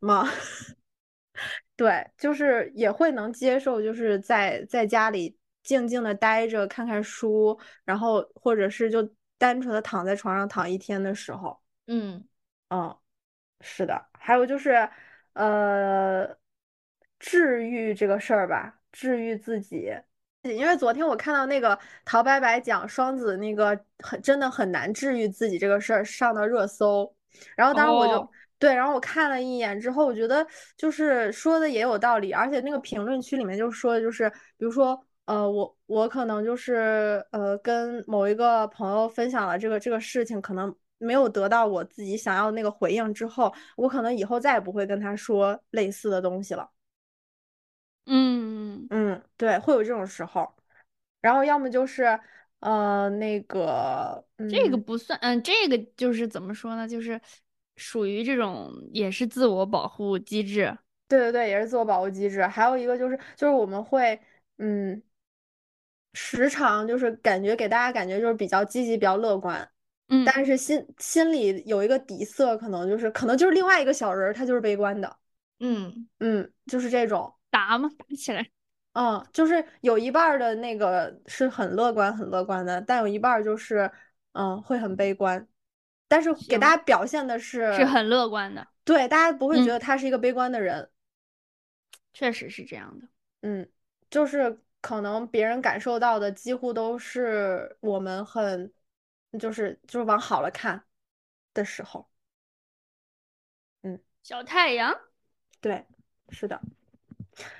[0.00, 0.26] 吗？
[1.76, 5.36] 对，就是也会能接受，就是在在家里。
[5.62, 12.24] 静静的待着，看看书，然后或者是就单纯的躺在床上躺一天的时候，嗯
[12.68, 12.96] 嗯，
[13.60, 14.06] 是的。
[14.18, 14.88] 还有就是，
[15.34, 16.26] 呃，
[17.18, 19.92] 治愈这个事儿吧，治愈自己。
[20.42, 27.14] 因为昨天我看到那个陶白白讲双子那个很真的很难治愈自己这个事儿上到热搜，
[27.54, 30.46] 然后当时我就对，然后我看了一眼之后，我觉得
[30.76, 35.02] 就是说的也有道理，而且那个评论区里面就说的就是，比如说。
[35.30, 46.68] 呃，我我可能就是呃，跟某一个朋友分享了这个这个事情，可能没有得到我自己想要的那个回应之后，我可能以后再也不会跟他说类似的东西了。
[48.06, 50.52] 嗯嗯，对，会有这种时候。
[51.20, 52.18] 然后要么就是
[52.58, 56.88] 呃，那个这个不算，嗯，这个就是怎么说呢？
[56.88, 57.20] 就是
[57.76, 60.76] 属于这种也是自我保护机制。
[61.06, 62.44] 对对对，也是自我保护机制。
[62.44, 64.20] 还有一个就是就是我们会
[64.58, 65.00] 嗯。
[66.12, 69.70] 时常就是感觉给大家感觉就是比较积极、比较乐观，
[70.08, 75.16] 嗯，但是心心里有一个底色，可能就是可能就是另外一个小人儿，他就是悲观的，
[75.60, 76.08] 嗯。
[76.18, 77.32] 嗯，就是这种。
[77.48, 77.88] 打嘛？
[77.96, 78.48] 打起来，
[78.94, 83.90] 嗯，就是有一半的那个是很乐观、很乐观的，但有一半就是
[84.32, 85.46] 嗯会很悲观，
[86.08, 89.48] 但是给大家表现的是是很乐观的，对，大家不。
[89.48, 90.90] 会觉得他是一个悲观的人，
[92.12, 93.06] 确实是这样的，
[93.42, 93.68] 嗯，
[94.10, 94.58] 就是。
[94.80, 98.72] 可能别人感受到的几乎都是我们很，
[99.38, 100.82] 就是就是往好了看
[101.52, 102.08] 的时候，
[103.82, 104.94] 嗯，小太阳，
[105.60, 105.84] 对，
[106.30, 106.60] 是的，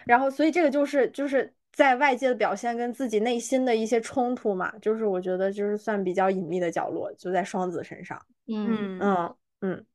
[0.05, 8.99] 然后所以这个就是就是在外界的表现跟自己内心的一些冲突嘛，就是我觉得就是算比较隐秘的角落，就在双子身上，嗯。
[9.01, 9.87] 嗯嗯，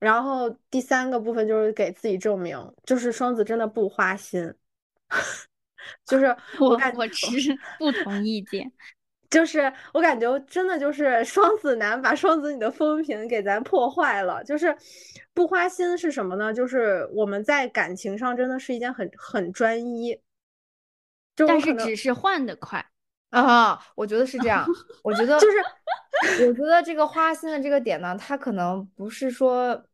[0.00, 4.52] 然后第三个部分就是给自己证明，就是双子真的不花心。
[6.06, 7.26] 就是 我感我持
[7.78, 8.70] 不同意见，
[9.30, 14.42] 就是我感觉真的就是双子男把双子女的风评给咱破坏了。
[14.44, 14.76] 就是
[15.32, 16.52] 不花心是什么呢？
[16.52, 20.20] 就是我们在感情上真的是一件很很专一，
[21.34, 22.84] 但是只是换的快
[23.30, 23.80] 啊。
[23.96, 24.66] 我觉得是这样，
[25.02, 29.84] 我觉得就是我觉得这个花心的这个点呢，他可能不是说。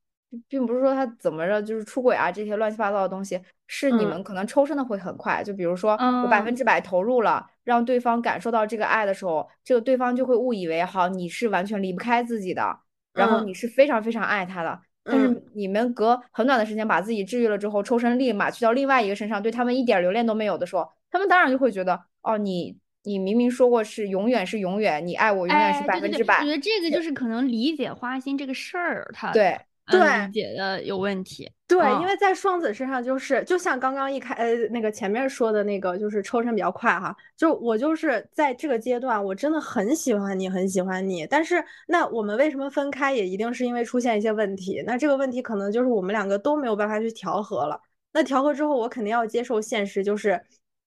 [0.49, 5.43] 并不是说他怎么着就是出轨啊，这些乱七八糟的东西，是你们可能抽身的会很快。
[5.43, 12.79] 就比如说我百分之百投入了，让对方感受到这个爱的时候，这个对方就会误以为好你是完全离不开自己的，
[13.13, 14.81] 然后你是非常非常爱他的。
[15.03, 26.39] 但是你们隔很短的时间把自己治愈了之后，抽身立马去到另外一个身上，对他们一点留恋都没有的时候，他们当然就会觉得哦，你你明明说过是永远是永远，你爱我永远是百分之百。
[26.39, 29.59] 我觉得这个就是可能理解花心这个事儿，他对。
[29.91, 31.51] 对，理解的有问题。
[31.67, 37.15] 对，因为在双子身上，就是就像刚刚一开呃那个前面说的那个，就是抽身比较快哈。
[37.37, 41.25] 就我就是在这个阶段，我真的很喜欢你，很喜欢你。
[41.29, 44.83] 但是那我们为什么分开，也一定是因为出现一些问题。
[44.85, 47.81] 那这个问题可能就是我们两个都没有办法去调和了。
[48.13, 50.43] 那调和之后，我肯定要接受现实，就是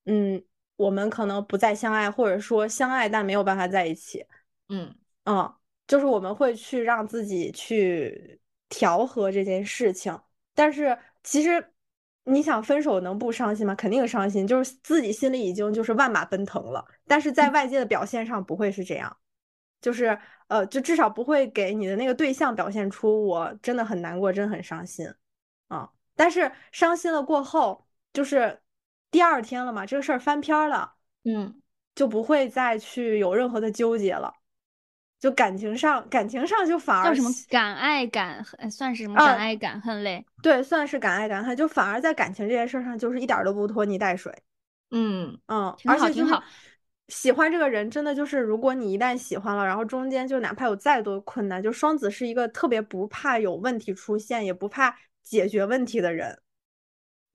[0.06, 0.44] 嗯，
[0.76, 4.26] 我们可能不再相爱，或者说相爱但没有办法在一起。
[4.68, 5.54] 嗯嗯，
[5.88, 8.38] 就是我们会去让自己去。
[8.74, 10.20] 调和这件事情，
[10.56, 11.64] 但是其实
[12.24, 13.76] 你想分手能不伤心吗？
[13.76, 19.16] 肯定伤心，就是自己心里已经就是万马奔腾了，但是在外界的表现上不会是这样，
[19.80, 25.08] 就是呃，就至少不会给你的那个对象表现出我真的很难过，真的很伤心
[25.68, 25.92] 啊。
[26.16, 28.60] 但是伤心了过后，就是
[29.12, 31.62] 第二天了嘛，这个事儿翻篇了，嗯，
[31.94, 34.34] 就不会再去有任何的纠结了。
[35.24, 40.26] 就感情上，感情上就反而叫什么敢爱敢恨，算是什么敢爱敢恨类？
[40.42, 44.38] 对，算是敢爱敢恨，就反而在感情这件事上，就是一点都不拖泥带水。
[44.92, 46.44] 嗯嗯，挺好挺好。
[47.08, 56.38] 喜欢这个人，真的就是，如果你一旦喜欢了，然后中间就哪怕有再多困难，就双子是一个特别不怕有问题出现，也不怕解决问题的人。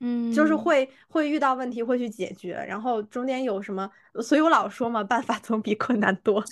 [0.01, 3.91] 嗯，就是会会遇到问题会去解决，然后中间有什么，
[4.23, 6.45] 所以我老说嘛，办法总比困难多。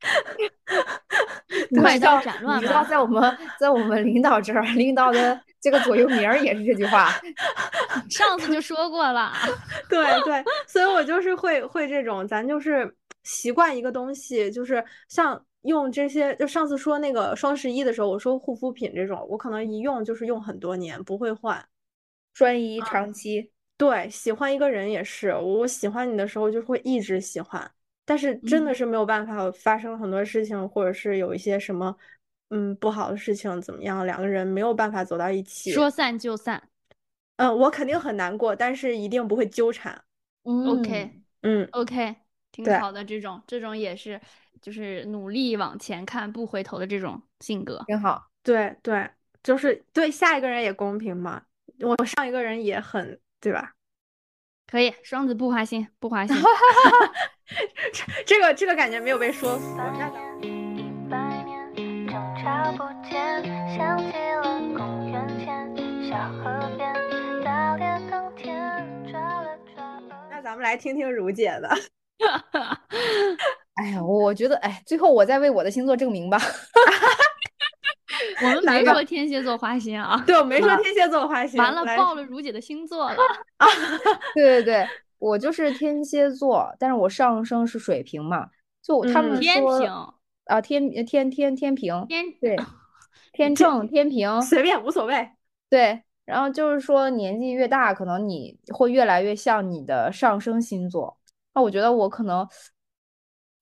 [1.80, 7.10] 快刀斩乱麻，你知道在我们在我们领导这儿，领导的这个左右铭也是这句话，
[8.10, 9.32] 上次就说过了。
[9.88, 21.64] 对对，所以我就是会会这种，咱就是习惯一个东西，就是像用这些，就上次说那个双十一的时候，我说护肤品这种，我可能一用就是用很多年，不会换。
[22.32, 27.68] 专一长期，对，喜欢一个人也是，我喜欢你的时候就会一直喜欢，
[28.10, 31.96] 但是真的是没有办法，发生很多事情，或者是有一些什么，
[32.48, 36.60] 嗯，不好的事情怎么样，两个人没有办法走到一起，说散就散。
[37.36, 40.02] 嗯，我肯定很难过，但是一定不会纠缠。
[40.42, 42.16] 嗯，OK，嗯，OK，
[42.50, 44.20] 挺好的，这种这种也是，
[44.60, 48.26] 就是努力往前看，不回头的这种性格，挺好。
[48.42, 49.08] 对对，
[49.44, 51.40] 就是对下一个人也公平嘛。
[51.78, 53.72] 我上一个人也很对吧？
[54.70, 56.36] 可以，双子不花心，不花心。
[57.92, 59.76] 这 这个这个感觉没有被说服。
[70.30, 71.68] 那咱们来听听如姐的。
[73.74, 76.38] 哎呀，我觉得，哎，最后我再为我的星座证明吧。
[78.42, 81.58] 我们没说天蝎座花心啊，对，我没说天蝎座花心。
[81.60, 83.16] 完了，爆了如姐的星座了
[83.58, 83.66] 啊！
[84.34, 88.48] 对对对，我就是天蝎座，但是我上升是水瓶嘛，
[88.82, 90.14] 就他们说
[90.46, 92.56] 啊，天 天天天平，天对，
[93.32, 95.30] 天秤天平，随便无所谓。
[95.68, 101.18] 对，然后就是说年纪越大，可能你会越来越像你的上升星座。
[101.54, 102.46] 那我觉得我可能。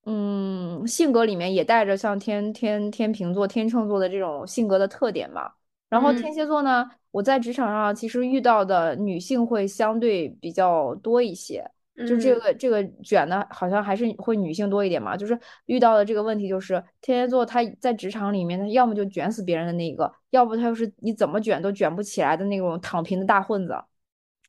[0.05, 5.51] 嗯，性格里面也带着像天天天秤座、天秤座的这种性格的特点嘛。
[5.89, 15.17] 然后天蝎座呢，我在职场上其实遇到的女性会相对比较多一些，就这个这个卷的，好像还是会女性多一点嘛。
[15.17, 23.75] 就是遇到的这个问题，就是天蝎座他在职场里面，他要么就卷死别人的那个，要不他就是你怎么卷都卷不起来的那种躺平的大混子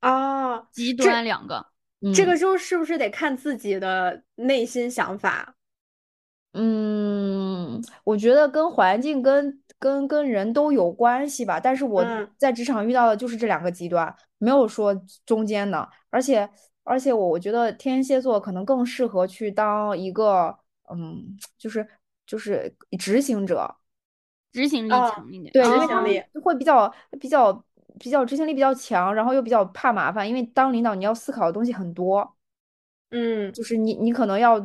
[0.02, 1.68] 啊，极端两个。
[2.14, 5.56] 这个就是不是得看自己的内心想法？
[6.54, 11.60] 嗯，我觉得跟环境、跟跟跟人都有关系吧。
[11.60, 12.04] 但是我
[12.38, 15.88] 在职场遇到的就是这两个极端，没有说中间的。
[16.10, 16.50] 而且
[16.84, 20.58] 而且，我我觉得天蝎座可能更适合去当一个，
[20.90, 21.86] 嗯，就是
[22.26, 23.76] 就是执行者，
[24.54, 25.52] 执行力强一点。
[25.52, 27.64] 对，执行力会比较比较。
[28.00, 32.36] 比较执行力比较强，然后又比较怕麻烦，因为当领导你要思考的东西很多，
[33.12, 34.60] 嗯，就是你你可能要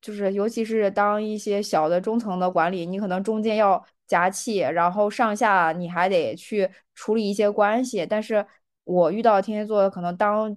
[0.00, 8.04] 就是尤其是当一些小的中层的管理，你可能中间要夹气，然后上下你还得去处理一些关系。
[8.06, 8.44] 但是
[8.84, 10.56] 我遇到天蝎座的可能当。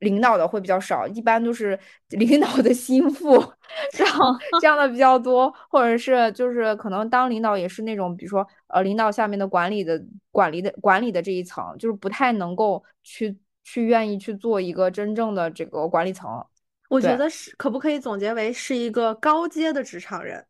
[0.00, 1.78] 领导的会比较少，一般都是
[2.10, 3.42] 领导的心腹，
[3.92, 4.14] 这样
[4.60, 9.98] 这样的比较多，或者是就是可能当领导也是那种，比如说呃领导下面的管理的
[10.30, 16.44] 管理的管理的这一层，就是不太能够去去愿意去做一个真正的这个管理层。
[16.90, 20.46] 我觉得是可不可以总结为是一个高阶的职场人，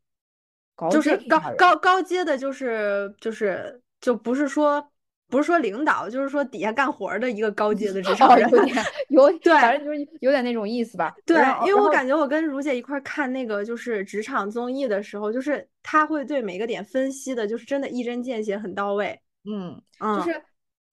[0.91, 4.91] 就是高高高阶的，就是就是就不是说。
[5.29, 11.13] 不是说领导，就是说底下干活的一个高阶的职场人， 有点有对，反正就是有点那种意思吧。
[11.25, 11.37] 对，
[11.67, 19.21] 因为我感觉我跟如姐一块看那个就是职场综艺的时候，就是他会对每个点分析的，就是真的一针见血，很到位。
[19.45, 20.41] 嗯，就是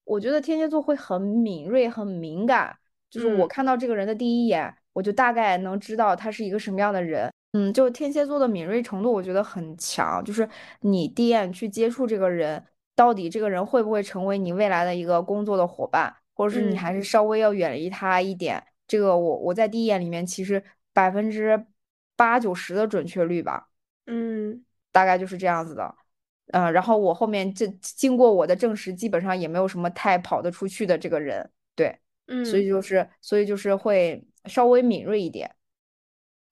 [0.04, 2.76] 我觉得天蝎座会很敏锐、很敏感，
[3.12, 7.32] 就是我看到这个人的第一眼，我就大概能知道他是一个什么样的人。
[7.54, 10.50] 嗯，就天蝎座的敏锐程度，我觉得很强，就是
[10.82, 12.64] 你第一眼去接触这个人。
[12.96, 18.64] 到底这个人会不会成为你未来的一个工作的伙伴，或者是你还是稍微要远离他一点？
[18.88, 20.64] 这个我我在第一眼里面其实
[20.94, 21.66] 百分之
[22.16, 23.70] 八九十的准确率吧，
[24.06, 25.96] 嗯，大概就是这样子的，
[26.48, 35.50] 嗯，然后我后面这经过我的证实，基本上也没有什么太跑得出去的这个人，对，嗯，所以就是所以就是会稍微敏锐一点。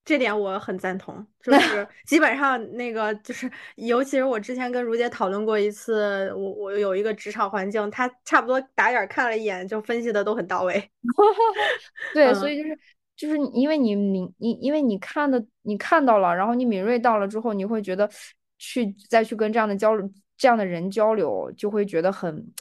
[0.03, 10.91] 这点我很赞同，就 是基本上那个就是，尤其是我之前跟如姐讨论过一次，我我有一个职场环境，她差不多打眼看了一眼就分析的都很到位。
[12.15, 12.79] 对，所以就是
[13.15, 18.09] 就是因为你敏你因为你看的你看到了，然后你敏锐到了之后，你会觉得
[18.57, 22.51] 去再去跟这样的交流这样的人交流，就会觉得很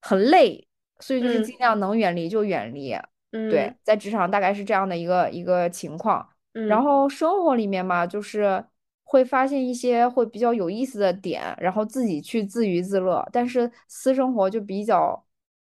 [0.00, 0.64] 很累，
[1.00, 2.96] 所以就是尽量能远离就远离。
[3.32, 6.26] 嗯对，在职场大概是这样的一个一个情况。
[6.68, 8.64] 然后生活里面嘛，就是
[9.04, 13.26] 会发现一些会比较有意思的点，然后自己去自娱自乐。
[13.32, 15.24] 但是私生活就比较，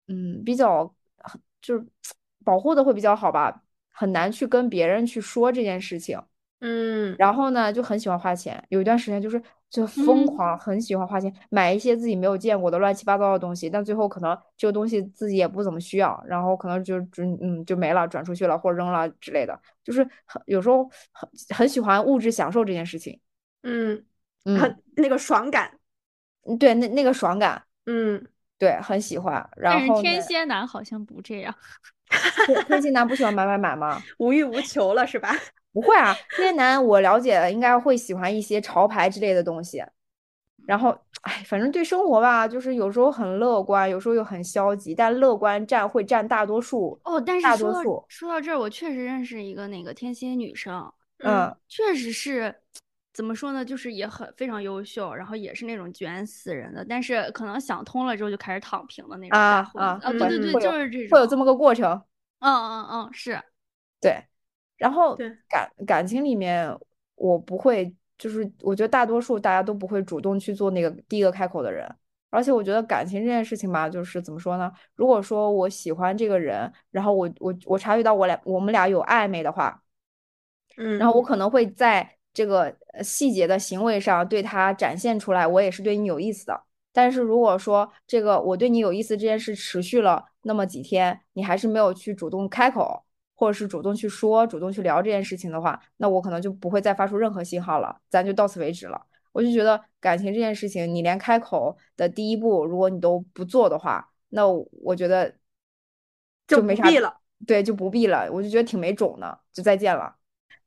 [0.08, 0.94] 嗯，比较
[1.62, 1.86] 就是
[2.44, 6.20] 保护的会比较好吧，很难去跟别人去说这件事情。
[6.60, 9.42] 嗯，然后呢，就很喜欢花钱，有一段时间就是
[9.74, 23.18] 就疯狂很喜欢花钱，买一些自己没有见过的乱七八糟的东西，但最后可能这个东西自己也不怎么需要，然后可能就就嗯就没了，转出去了或者扔了之类的，就是很有时候很很喜欢物质享受这件事情，
[23.64, 24.04] 嗯
[24.44, 25.80] 很，那个爽感，
[26.60, 28.24] 对，那那个爽感，嗯，
[28.58, 29.46] 对，很喜欢。
[29.56, 31.54] 然后天蝎男好像不这样，
[32.66, 34.00] 天蝎男不喜欢买买买吗？
[34.18, 35.34] 无欲无求了是吧？
[35.72, 39.82] 不会啊，天蝎男我了解的应该会喜欢一些潮牌之类的东西，
[40.66, 47.20] 然后哎，反正对生活吧，就是有时候很乐观，有时候又很消极，但乐观占会占大多数哦。
[47.20, 47.72] 但是说
[48.28, 50.92] 到这儿，我确实认识一个那个天蝎女生，
[51.24, 52.54] 嗯，确实是
[53.14, 61.90] 怎么说呢，就是也很非常优秀，然后也是那种卷死人的，但是可能想通了之后就开始躺平的那种啊啊啊，对对对，就是这种会有这么个过程，
[62.40, 63.40] 嗯嗯嗯，是
[64.00, 64.22] 对。
[64.76, 65.16] 然后
[65.48, 66.76] 感感情里面，
[67.14, 71.88] 我不会，就是我觉得大多数大家都不会主动去做那个第一个开口的人。
[72.30, 74.70] 而且我觉得感情这件事情吧，就是怎么说呢？
[74.96, 79.80] 如果说我喜欢这个人，然后我我我察觉到我俩我们俩有暧昧的话，
[80.76, 86.64] 嗯，然后我可能会在这个细节的行为上对他展现出来，我也是对你有意思的。
[86.92, 93.02] 但是如果说这个我对你有意思这件事持续了那么几天，你还是没有去主动开口。
[93.36, 99.06] 或者是主动去说、主动去聊这件事情的话，那我可能就不会再发出任何信号了，咱就到此为止了。
[99.32, 105.34] 我就觉得感情这件事情，你连开口的第一步，如果你都不做的话，那我觉得
[106.46, 107.18] 就没啥必了。
[107.44, 108.30] 对，就不必了。
[108.30, 110.14] 我就觉得挺没种的，就再见了。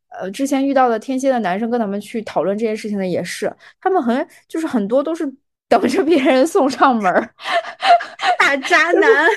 [0.10, 3.52] 呃，之前遇到的天蝎的男生跟他们去讨论这件事情的也是，
[3.82, 5.32] 他们很就是很多都是
[5.68, 7.30] 等着别人送上门儿，
[8.40, 9.28] 大 渣男。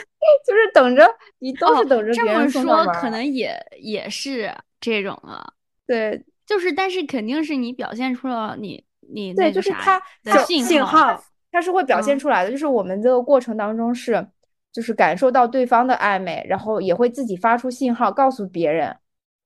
[0.47, 1.09] 就是等着
[1.39, 2.85] 你，都是等着别人送上门。
[2.85, 5.43] 这么说可能也也是这种啊。
[5.87, 9.99] 对，就是但是肯定是你表现出了你你对，就是他
[10.47, 12.51] 信号，他是会表现出来的。
[12.51, 14.25] 就是我们这个过程当中是，
[14.71, 18.95] 就是感受到对方的暧昧，然后也会自己发出信号告诉别人，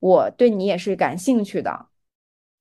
[0.01, 1.87] 我对你也是感兴趣的。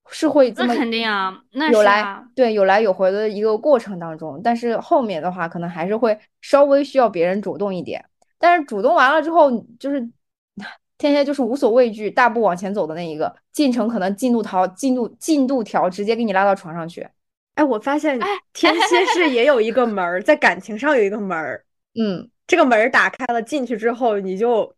[0.10, 8.04] 是会这么肯定啊，那有来对有来有回的一个过程当中，但是后面的话可能还是会稍微需要别人主动一点。
[8.38, 10.08] 但是主动完了之后，就是
[10.98, 17.08] 天蝎就是无所畏惧，大步往前走的那一个进程，可能进度条进度进度条直接给你拉到床上去。
[17.56, 18.20] 哎，我发现
[18.52, 21.64] 天蝎 是也有一个门儿，在感情上有一个门儿。
[21.96, 24.76] 嗯，这个门儿打开了，进去之后你就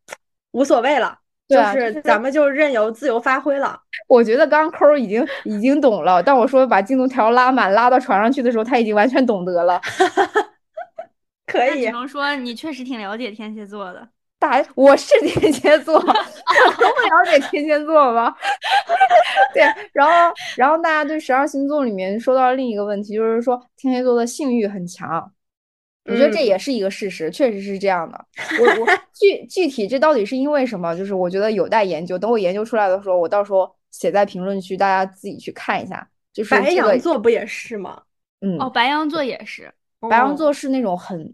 [0.51, 1.20] 无所谓了。
[1.47, 3.79] 就是咱们就任由自由发挥了。
[4.07, 9.79] 我觉得刚抠已经已经懂了，但我说把进度条拉满拉到床上去的时候，他已经完全懂得了。
[11.45, 14.07] 可以，只能说你确实挺了解天蝎座的。
[14.37, 18.35] 大，我是天蝎座， 我能不了解天蝎座吗？
[19.53, 25.31] 对，然后然后大家对十二星座里面说到另一个问题，就是说天蝎座的性欲很强。
[26.06, 28.26] 我觉得这也是一个事实，确实是这样的。
[28.60, 30.95] 我我 具具体这到底是因为什么？
[30.95, 32.18] 就是我觉得有待研究。
[32.18, 36.08] 等我研究出来的时候，我到时候写在评论区，大家自己去看一下。
[36.32, 38.01] 就是白羊座不也是吗？
[38.41, 39.74] 嗯，哦，白羊座也是。
[40.01, 41.34] 白羊座是那种很，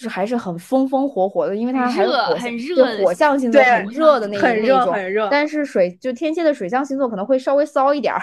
[0.00, 5.28] 就是还是很风风火火的，因为它还是火很热火象星座，很热的那很热很热。
[5.30, 8.20] 但是水就天蝎的水象星座可能会稍微骚一点儿。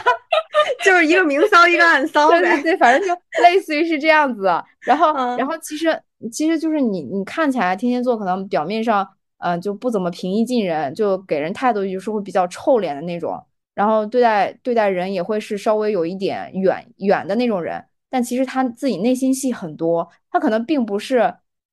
[0.84, 2.38] 就是一个明骚，一个暗骚呗。
[2.38, 4.50] 对对对，反正就类似于是这样子。
[4.80, 5.98] 然后，然后其实
[6.30, 9.08] 其实就是你你看起来天蝎座可能表面上
[9.38, 13.42] 嗯就不怎么平易近人，就给人态度就是会比较臭脸的那种。
[13.74, 17.82] 然后对待对待人也会是稍微有一点远远的那种人。
[18.14, 21.18] 但其实他自己内心戏很多，他可能并不是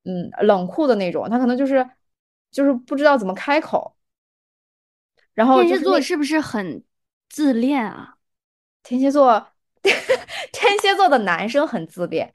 [0.02, 1.88] 嗯冷酷的那种，他可能就是
[2.50, 3.94] 就是不知道怎么开口。
[5.34, 6.82] 然后天蝎座是不是很
[7.28, 8.16] 自恋啊？
[8.82, 9.46] 天蝎座，
[10.50, 12.34] 天蝎座的男生很自恋。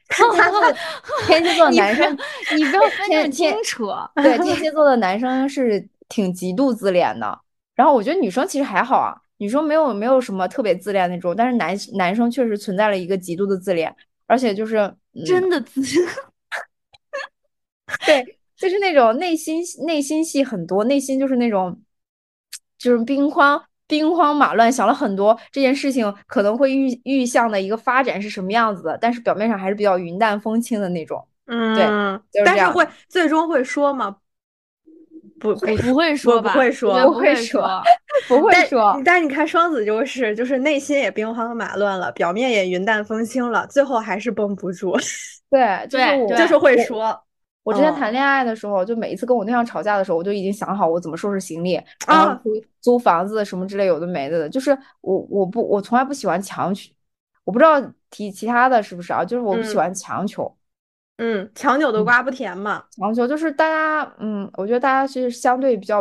[1.27, 2.17] 天蝎座 男生，
[2.55, 3.91] 你不要分那么清楚。
[4.15, 7.37] 对，天 蝎座的男生是挺极度自恋的。
[7.75, 14.93] 然后我觉得女生其实还好啊，女生没有没有什么特别自恋那种，但是男男生确实存在了一个极度的自恋，而且就是
[15.25, 16.07] 真的自恋。
[18.05, 21.79] 对，就是那种内心内心戏很多，内心就是那种
[22.77, 31.25] 就是兵荒兵荒马乱，想了很多这件事情可能会预预向的一个发展是什么样子的，但是表面上还是比较云淡风轻的那种。
[31.45, 31.73] 嗯，
[32.31, 34.17] 对，但是会最终会说吗？
[35.39, 36.51] 不不不会说吧？
[36.53, 37.81] 不会说，不会说，
[38.27, 38.99] 不会说。
[39.05, 44.95] 但是你看双子就是，就是内心也兵荒马乱了，表面也云淡风轻了，最后还是绷不住。
[45.49, 47.17] 对，就是，就是会说。
[47.63, 51.73] 我之前谈恋爱的时候，就每一次跟我对象吵架的时候，我就已经想好我怎么收拾行李，
[52.07, 54.47] 然后租租房子什么之类有的没的。
[54.47, 54.71] 就是
[55.01, 56.89] 我我不我从来不喜欢强求，
[57.43, 59.25] 我不知道提其他的是不是啊？
[59.25, 60.43] 就是我不喜欢强求。
[60.45, 60.55] 嗯，
[61.55, 62.83] 强扭的瓜不甜嘛。
[62.91, 65.99] 强求就是大家，嗯，我觉得大家是相对比较，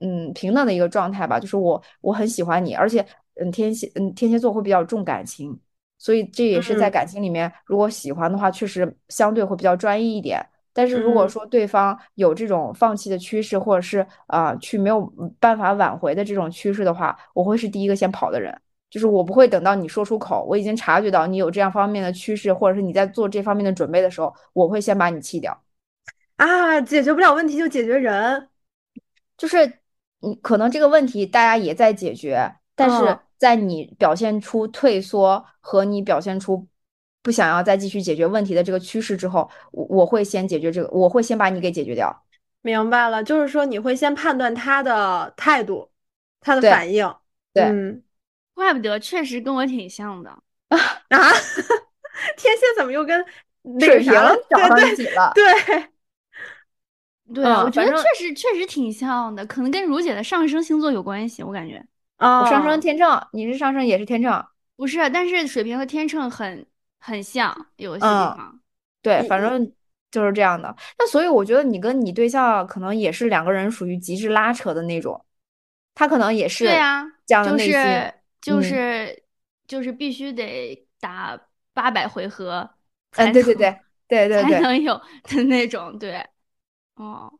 [0.00, 1.38] 嗯，平等的一个状态吧。
[1.38, 5.58] 就是我我很喜欢你，而且，嗯，天蝎，嗯，天蝎座会比较重感情，
[5.98, 10.44] 所以这也是在感情里面，如果喜欢的话，确实相对会比较专一一点。
[10.72, 15.00] 但是如果说对方有这种放弃的趋势，或者是啊，去没有
[15.40, 18.54] 办法挽回的这种趋势的话，我会是第一个先跑的人。
[18.96, 25.62] 就是我不会等到你说出口，我已经察觉到你有这样方面的趋势，或者是你在做这方面的准备的时候，我会先把你弃掉。
[26.36, 28.48] 啊，解决不了问题就解决人，
[29.36, 29.70] 就是
[30.20, 36.66] 你可能这个问题大家也在解决，但是在你表现出退缩和你表现出
[37.22, 42.24] 不想要再继续解决问题的这个趋势之后，我我会先解决这个，我会先把你给解决掉。
[42.62, 45.90] 明白了，就是说你会先判断他的态度，
[46.40, 47.14] 他的反应，
[47.52, 48.02] 对。
[48.56, 50.30] 怪不得，确实跟我挺像的
[50.70, 50.78] 啊！
[52.36, 53.22] 天蝎怎么又跟
[53.78, 54.12] 水瓶
[54.48, 55.30] 找上一起了？
[55.34, 55.44] 对，
[57.34, 61.84] 对，我觉得确实确实挺像的，可能跟如姐的上升星座有关系，我感觉。
[62.16, 64.42] 啊，上升天秤，你是上升也是天秤？
[64.76, 66.66] 不是，但是水瓶和天秤很
[66.98, 68.58] 很像，有些地方。
[69.02, 69.70] 对，反正
[70.10, 70.74] 就是这样的。
[70.98, 75.22] 那所以我觉得你跟你对象可能也是两个人属于极致拉扯的那种，
[75.94, 77.74] 他可能也是对呀，这样的内心。
[78.40, 79.24] 就是
[79.66, 82.68] 就是必须得打八百回合，
[83.12, 83.76] 哎，对对对
[84.08, 84.76] 对对，才能。
[84.82, 86.24] 有的那种，对，
[86.94, 87.32] 哦，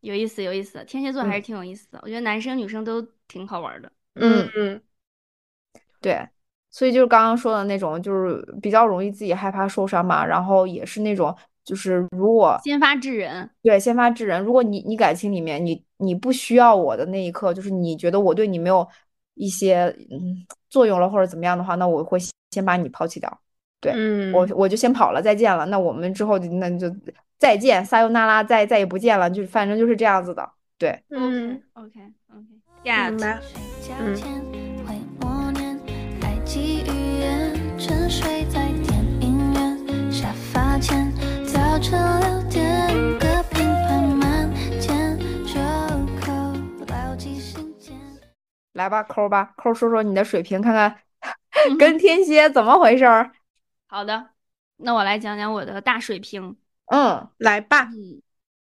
[0.00, 4.82] 有意思有意思，天蝎座还是挺有意思的，我觉得男生女生都挺好玩的，嗯嗯，
[6.00, 6.28] 对，
[6.70, 18.86] 所以就是刚刚说的那种，就是比较容易自己害怕受伤嘛，然后也是那种，就是如果先发制人，对，先发制人，如果你你感情里面你你不需要我的那一刻，就是你觉得我对你没有。
[19.34, 22.18] 一些嗯作用了或者怎么样的话，那我会
[22.50, 23.40] 先把你抛弃掉，
[23.80, 23.92] 对
[24.32, 25.66] 我我就先跑了，再见了。
[25.66, 26.94] 那我们之后那就
[27.38, 32.46] 再见，撒尤那拉，再再也不见了，就反正就是这样子的，对，嗯，OK OK，
[32.84, 33.10] 呀，
[34.00, 34.16] 嗯。
[48.74, 51.00] 来吧，抠吧，抠说说你的水平，看看
[51.78, 53.32] 跟天蝎怎么回事儿。
[53.86, 54.30] 好的，
[54.76, 56.56] 那我来讲讲我的大水平。
[56.86, 57.88] 嗯，来吧。
[57.92, 58.20] 嗯，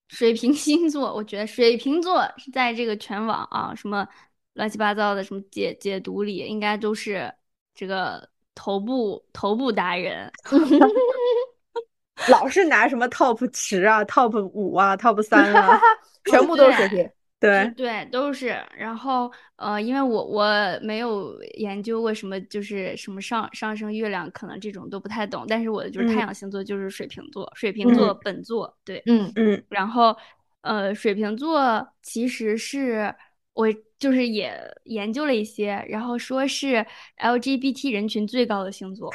[0.08, 4.06] 水瓶星座，我觉得水瓶座是在这个全网啊，什么
[4.54, 7.32] 乱七八糟的什么解解读里，应该都是
[7.74, 10.30] 这个头部头部达人。
[12.28, 15.80] 老是拿什么 top 十啊，top 五啊，top 三啊，
[16.24, 17.10] 全部都是水瓶。
[17.40, 18.48] 对对，都是。
[18.76, 20.46] 然后，呃，因为我我
[20.82, 25.46] 没有研究过什么，就是什么上上升月亮，可能这种都不太懂。
[25.48, 29.64] 但是我的就是太阳星座就是水瓶座，水瓶座本座，对，嗯嗯。
[29.70, 30.14] 然后，
[30.60, 33.14] 呃，水瓶座其实是
[33.54, 33.66] 我
[33.98, 36.84] 就是也研究了一些，然后说是
[37.16, 39.10] LGBT 人群最高的星座。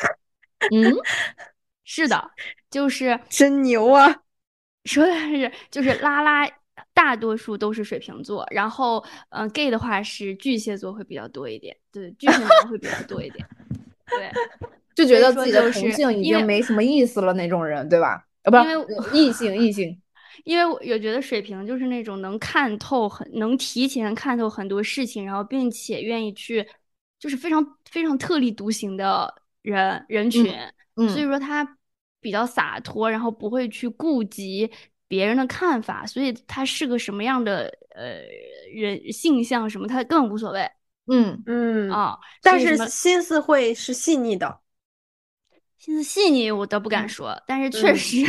[0.73, 0.91] 嗯，
[1.86, 2.32] 是的，
[2.71, 4.23] 就是真牛啊！
[4.86, 6.49] 说的是就是拉拉。
[6.96, 13.46] 大多数都是水瓶座，然后，嗯，gay 的话是巨蟹座会比较多一点，对，巨蟹座会比较多一点，
[14.08, 14.32] 对，
[14.96, 18.26] 就觉得自己的同性已经没什么意思了那种人，对吧？
[18.43, 20.02] 啊，不，因为异性，异性，
[20.46, 26.66] 因为我也觉得水瓶就是那种能看透很，能提前看透很多事情，然后并且愿意去，
[27.20, 30.50] 就是非常非常特立独行的人人群，
[30.96, 31.78] 嗯，所以说他
[32.22, 34.72] 比较洒脱，然后不会去顾及。
[35.08, 38.22] 别人的看法，所以他是个什么样的呃
[38.74, 40.70] 人性向什么，他根本无所谓。
[41.08, 44.60] 嗯嗯啊，但是心思会是细腻的，
[45.78, 48.26] 心思细腻我倒不敢说，但是 确实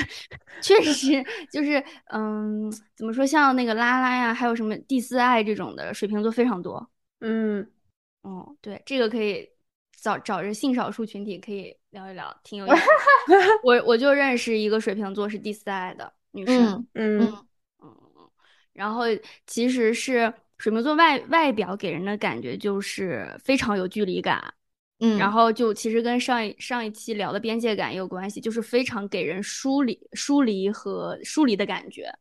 [0.61, 6.87] 确实就是嗯，怎么说，像那个拉拉呀，还有什么第四爱这种的水瓶座非常多。
[7.21, 7.67] 嗯
[8.21, 9.49] 哦，对，这个可以
[9.99, 12.85] 找找着性少数群体可以聊一聊，挺有意思。
[13.65, 16.13] 我我就认识一个水瓶座是第四爱的。
[16.33, 17.33] 女生，嗯嗯
[17.81, 18.31] 嗯
[18.73, 19.05] 然后
[19.47, 24.53] 其实是水瓶座外外表给人的感觉就是非常有距离感，
[25.01, 32.13] 嗯，然后就其实跟上一上一期聊的边界感也有关系，就是非常给人疏离、疏离和疏离的感觉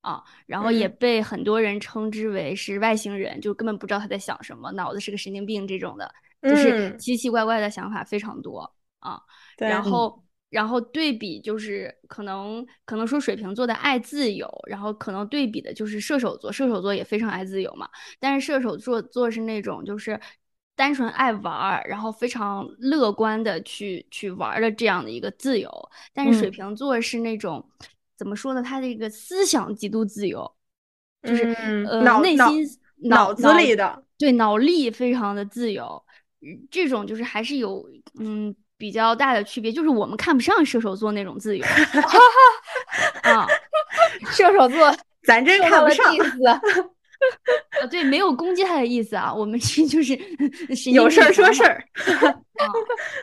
[0.00, 0.22] 啊。
[0.46, 9.20] 然后也被很多人称之为是外星人，就根本不知道他在想什么，脑子是个神经病这种的，就是奇奇怪怪的想法非常多啊。
[9.58, 10.22] 然后。
[10.48, 17.88] 然后对比就是可能可能说水瓶座的爱自由，然后可能对比的就是射手座，射手座也非常爱自由嘛。
[18.20, 20.18] 但是射手座座是那种就是
[20.76, 25.68] 单纯爱玩儿，然后非常乐观的去去玩的这样的一个自由。
[26.14, 27.68] 但是水瓶座是那种
[28.16, 28.62] 怎么说呢？
[28.62, 30.50] 他的一个思想极度自由，
[31.22, 31.44] 就是
[31.88, 32.64] 呃内心
[33.08, 36.02] 脑子里的对脑力非常的自由。
[36.70, 37.84] 这种就是还是有
[38.20, 38.54] 嗯。
[38.78, 41.64] 比较大的区别就是我们看不上射手座那种自由，
[43.22, 43.46] 啊，
[44.32, 46.04] 射手座咱真看不上。
[47.80, 50.18] 啊，对，没有攻击他的意思啊，我们是就是
[50.90, 51.82] 有事儿说事儿。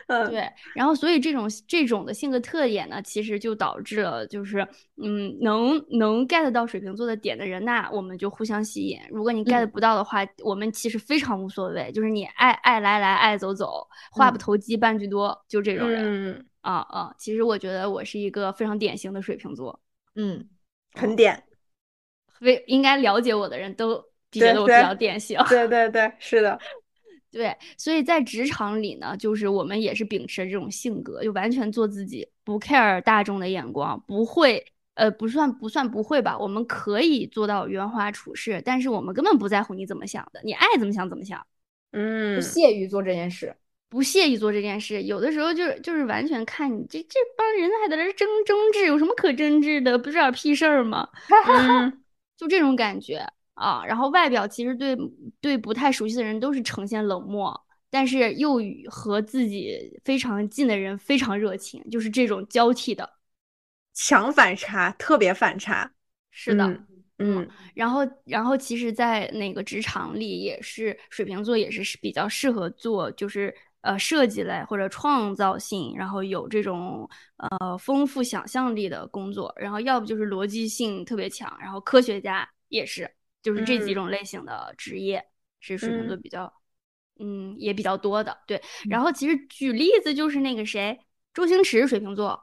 [0.06, 4.66] 啊， 对，然后所以这种这种的性格特点呢，其实就导致了就是
[5.02, 8.98] 嗯，能能 get 到水瓶座的点的人，那我们就互相吸引。
[9.10, 16.46] 如果你 get 不到的话，我们其实非常无所谓，就是你爱爱来来，爱走走，话不投机半句多，就这种人。
[16.60, 19.78] 啊啊，其实我觉得我是一个非常典型的水瓶座。
[20.14, 20.48] 嗯，
[20.94, 21.42] 很典。
[22.40, 23.94] 为应该了解我的人都
[24.30, 25.38] 觉得我比较典型。
[25.48, 26.58] 对对对，是的。
[27.30, 34.64] 对，所以在职场里呢，就是我们也是秉持这种性格，就完全做自己，不 care 大众的眼光，不会，
[34.94, 36.38] 呃，不算不算不会吧？
[36.38, 41.44] 我们可以做到圆滑处事，但是我们根本不在乎你怎么想的，你爱怎么想怎么想。
[41.90, 43.52] 嗯，不屑于做这件事，
[43.90, 49.98] 不屑于做这件事，有的时候就是就是完全看你这这帮人还在那争争执，有什么可争执的？
[49.98, 51.08] 不是点屁事儿吗？
[52.36, 53.26] 就这种感觉。
[53.54, 54.96] 啊，然后外表其实对
[55.40, 57.54] 对不太熟悉的人都是呈现冷漠，
[57.88, 63.08] 但是又与和自己非常近的人非常热情，就是这种交替的
[63.92, 65.92] 强反差，特别反差。
[66.32, 66.84] 是的，
[67.18, 73.54] 嗯，然后然后其实，在那个职场里也是水瓶座也是比较适合做，就是
[73.84, 83.08] 呃设计类或者创造性，然后有这种呃丰富想象力的工作，然后要不就是逻辑性特别强，然后科学家也是。
[83.44, 85.22] 就是这几种类型的职业
[85.60, 86.50] 是水瓶座比较，
[87.20, 88.34] 嗯，也比较多的。
[88.46, 88.58] 对，
[88.88, 90.98] 然后其实举例子就是那个谁，
[91.34, 92.42] 周星驰水瓶座，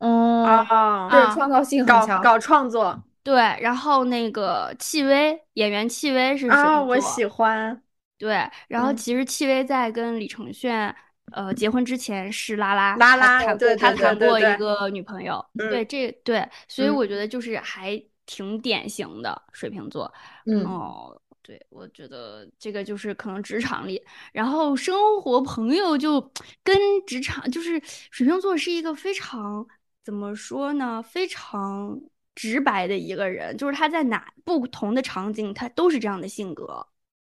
[0.00, 3.02] 嗯啊，对，创造性很强，搞创作。
[3.22, 7.82] 对，然后那个戚薇演员戚薇是水瓶座，啊，我喜欢。
[8.22, 10.94] 对，然后其实戚薇在跟李承铉
[11.32, 14.56] 呃结婚之前是拉拉拉拉，他谈过一。
[14.56, 15.44] 个女朋友。
[15.58, 18.00] 对，这对，所以我觉得就是还。
[18.24, 20.10] 挺典型的水瓶座，
[20.46, 20.64] 嗯。
[20.64, 24.00] 哦，对，我觉得这个就是可能职场里，
[24.32, 26.20] 然后生活朋友就
[26.62, 29.66] 跟职场就是水瓶座是一个非常
[30.04, 32.00] 怎么说呢，非常
[32.36, 36.86] 直白的一个人，就是他在哪不同的场景他都是这样的性格，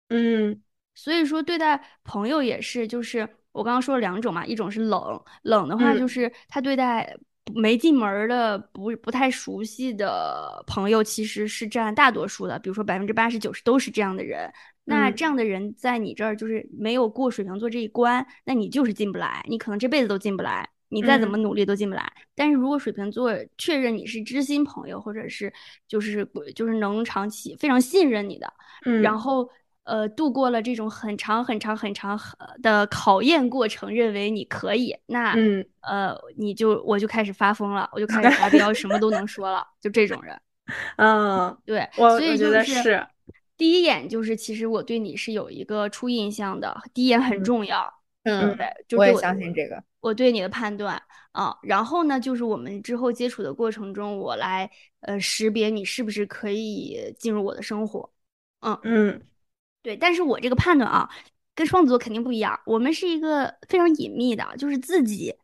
[0.10, 0.62] 嗯，
[0.96, 7.18] 所以说对待朋友也是，就是我刚刚说了两种嘛，一种是冷，冷的话就是他对待。
[7.54, 12.58] 没进门的不不太熟悉的朋友，其实是占大多数的。
[12.58, 14.50] 比如说百分之八十九十都是这样的人。
[14.86, 22.10] 那这样的人在你这儿就是没有过水瓶座这一关，那你就是进不来，你可能这辈子都进不来，你再怎么努力都进不来。
[22.34, 25.52] 但是如果水瓶座确认你是知心朋友，或者是
[25.86, 26.26] 就是
[26.56, 28.52] 就是能长期非常信任你的，
[28.86, 29.50] 嗯然后。
[29.84, 32.20] 呃，度过了这种很长很长很长
[32.62, 40.40] 的考验过程，认为你可以，那嗯呃，你就我就开始发疯了，我就开始发飙，什么都能说了，就这种人。
[40.96, 43.06] 嗯，对，我所以就是
[43.58, 47.94] 第一眼就是，其实我对你是有一个初印象的，第一眼很重要。
[48.24, 51.00] 嗯，对，就我也相信这个，我对你的判断
[51.34, 51.54] 啊。
[51.62, 54.70] 然后呢，就是我们之后接触的过程中，我来
[55.02, 58.10] 呃识别你是不是可以进入我的生活。
[58.62, 59.22] 嗯嗯。
[59.84, 61.08] 对，但是我这个判断啊，
[61.54, 62.60] 跟双子座肯定不一样。
[62.66, 65.36] 我们是一个非常隐秘的，就是自己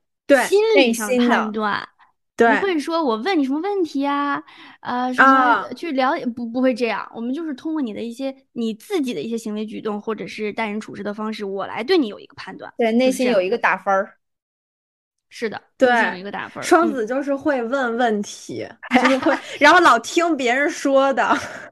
[0.48, 1.88] 心理上判断，
[2.36, 4.42] 对不会说我问你什么问题啊，
[4.80, 7.06] 呃，什么去了解，不不会这样。
[7.14, 12.74] 我们就是通过你的一些你自己的一些行为举动，或者是待人处事的方式，我来对你有一个判断。
[12.78, 14.19] 对，内心有一个打分儿。
[15.30, 16.62] 是的，对，一个打分。
[16.64, 18.68] 双子就是会问问题，
[19.04, 21.24] 就是会，然后老听别人说的，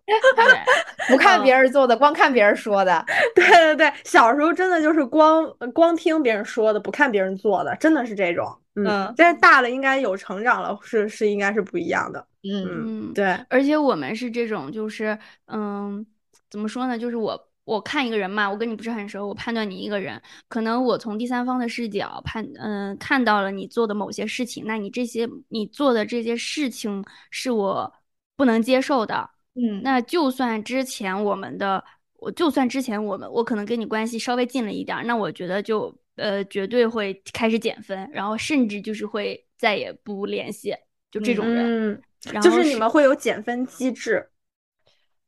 [1.10, 3.04] 不看别人做的，光看别人说的。
[3.36, 8.48] 对对对，小时候真的就是光光听别人说的，不看别人做的，真的是这种。
[8.76, 12.26] 嗯，但是大了应该有成长了，是是应该是不一样的。
[12.44, 13.36] 嗯嗯，对。
[13.50, 16.06] 而且我们是这种，就是嗯，
[16.52, 16.98] 怎么说呢？
[16.98, 17.48] 就是我。
[17.68, 27.94] 我看一个人嘛，我跟你不是很熟，我判断你一个人，可能我从第三方的视角判，嗯，看到了你做的某些事情，那你这些你做的这些事情是我
[28.38, 40.74] 不能接受的，嗯，那就算之前我们的，我就算之前我们我可能跟你关系稍微近了一点，那我觉得就呃绝对会开始减分，然后甚至就是会再也不联系，
[41.12, 44.26] 就这种人，嗯，就是你们会有减分机制。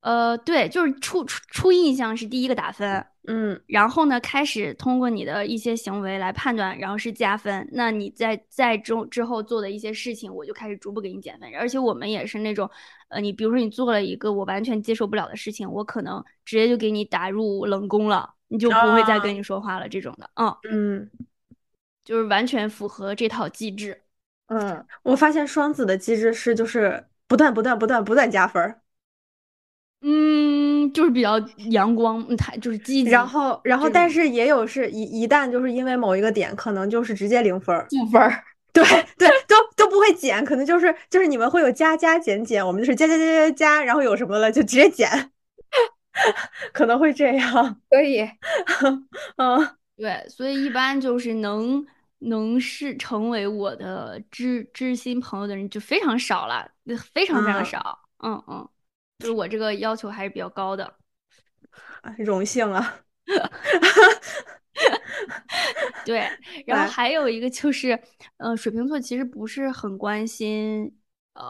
[0.02, 7.68] 呃，对，就是初初初印象是第一个打分，嗯，然后呢，开始通过你的一些行为来判断，然后是加分。
[7.74, 11.54] 那你在在中之后做的一些事情，我就开始逐步给你减分。
[11.54, 12.70] 而且我们也是那种，
[13.10, 19.90] 呃，你比如说你做了一个我完全接受不了的事情，我可能直接就给你打入冷宫了，你就不会再跟你说话了。
[19.90, 21.10] 这种的，嗯嗯，
[22.06, 24.02] 就是完全符合这套机制。
[24.48, 28.80] 嗯，我发现双子的机制是就是不断不断不断不断加分。
[30.02, 31.38] 嗯，就是比较
[31.72, 33.10] 阳光，他就是积极。
[33.10, 38.44] 然后，然后，但是也有是一一旦就是因为某一个点，可能就是直接零分儿、负分儿。
[38.72, 38.84] 对
[39.18, 45.32] 对，都都不会减，可能就是就是你们会有加加减减，我们就是加加加加加，然后有什么了就直接减，
[46.72, 47.82] 可能会这样。
[47.90, 48.22] 所以，
[49.38, 51.86] 嗯，对，所以一般就是能
[52.20, 56.70] 能是成为我的知知心朋友的人就非常少了，
[57.14, 58.00] 非常非常少。
[58.24, 58.70] 嗯嗯。
[59.20, 60.92] 就是我这个要求还是比较高的，
[62.18, 63.00] 荣幸啊。
[66.06, 66.28] 对，
[66.66, 68.00] 然后还有一个就是，
[68.38, 70.92] 呃，水瓶座其实不是很关心
[71.34, 71.44] 呃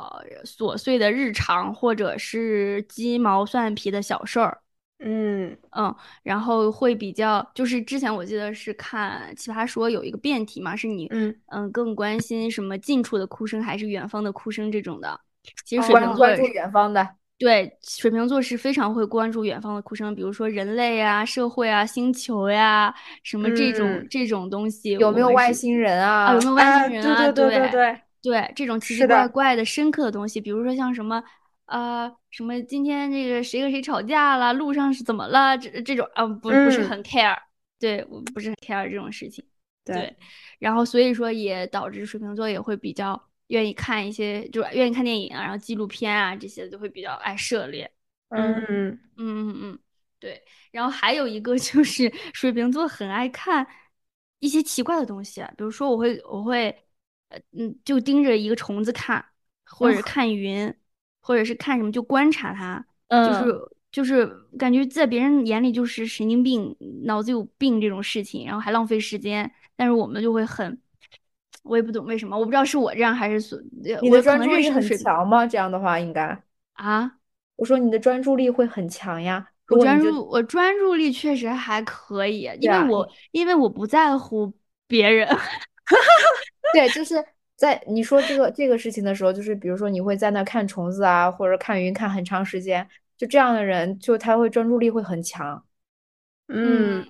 [0.44, 4.62] 琐碎的日常或者是鸡毛蒜皮的小事儿。
[5.02, 15.18] 嗯嗯，然后会比较，就是之前我记得是看奇葩说有一个辩题嘛，是你嗯嗯更关心什么近处的哭声还是远方的哭声这种的。
[15.64, 17.16] 其实水瓶座关注远方的。
[17.40, 26.34] 对，水瓶座是非常会关注远方的哭声，比如说人类啊、社会啊、星球呀，什么这种这种东西，有没有外星人啊？
[26.34, 27.32] 有没有外星人啊？
[27.32, 31.24] 对对对对对，这种奇奇怪怪的深刻的东西，比如说像什么
[31.68, 35.58] 呃什么今天这个谁和谁吵架了，路上是怎么了？
[35.58, 37.38] 这这种啊不不是很 care，
[37.80, 39.46] 对我不是很 care 这种事情。
[39.86, 40.14] 对，
[40.60, 43.29] 然后所以说也导致水瓶座也会比较。
[43.50, 47.92] 愿意看一些，就是愿意看电影啊，然后纪录片啊这些就会比较爱涉猎。
[48.30, 49.80] 嗯嗯嗯嗯，
[50.20, 50.42] 对。
[50.72, 53.68] 然后还有一个 就是水瓶座很爱看
[54.40, 56.70] 一些奇怪的东西，比如说我会我会
[57.30, 59.26] 呃嗯就盯着一个虫子看，
[59.66, 60.72] 或者看云，
[61.22, 64.28] 或者是看什么就观察它，就是就是
[64.60, 66.76] 感觉在别人眼里就是神经病、
[67.06, 70.80] 脑子有病这种事情，然后还浪费时间，但是我们就会很。
[71.64, 73.60] 我也不懂为什么，我不知道是我这样还是所
[74.02, 75.46] 你的专注力很强吗？
[75.46, 76.42] 这样的话应该
[76.74, 77.12] 啊，
[77.56, 79.50] 我说你的专注力会很强呀。
[79.68, 84.52] 我专注，我专注力确实还可以，因为我因为我不在乎
[84.88, 85.28] 别人。
[86.74, 87.24] 对，就是
[87.56, 95.64] 在你说这个这个事情的时候，就是比如说你会在那看虫子啊，或者看云看很长时间，就这样的人，就他会专注力会很强。
[96.48, 97.06] 嗯。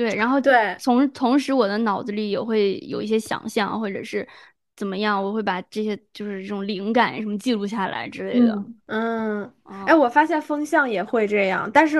[0.00, 4.26] 对，然后对，从同时我的脑子里也会有一些想象，或者是
[4.74, 8.64] 怎么样，我会把这些就是这种灵感什么记录下来之类的。
[8.86, 9.52] 嗯，
[9.86, 11.98] 哎，我发现风向也会这样，但是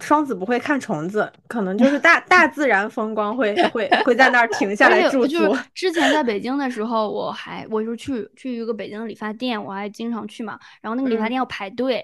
[0.00, 5.54] 双子不会看虫子，可能就 是大大自然风光会会会在那儿停下来驻足。
[5.74, 10.58] 之前在北京的 时候，我还我就去去一个北京的理发店，我还经常去嘛。
[10.80, 12.02] 然后那个理发店要排队，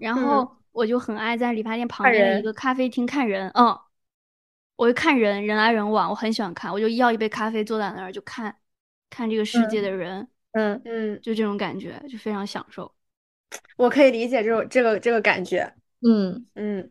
[0.00, 3.48] 然后我就很爱在理发店旁边的一个咖啡厅看人。
[3.54, 3.78] 嗯。
[4.78, 6.72] 我就看人，人来人往，我很喜欢看。
[6.72, 8.54] 我就要一杯咖啡，坐在那儿就看，
[9.10, 12.94] 看这个世界的人，嗯嗯，就这种感觉，就非常享受。
[13.76, 15.74] 我可以理解这种这个这个感觉，
[16.08, 16.88] 嗯嗯，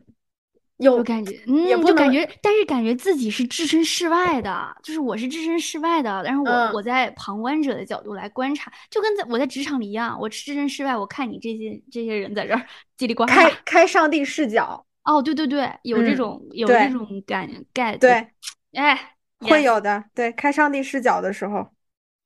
[0.76, 12.66] 有感觉，嗯，就感觉，但是感觉自己是置身事外的，就是我是置身事外的，但是我我在旁观者的角度来观察，就跟在我在职场里一样，我置身事外，我看你这些这些人在这儿
[12.98, 14.84] 叽里呱啦，开开上帝视角。
[15.08, 18.28] 哦，对对对，有这种有这种感概，对，
[18.76, 21.66] 哎，会有的，对，开上帝视角的时候，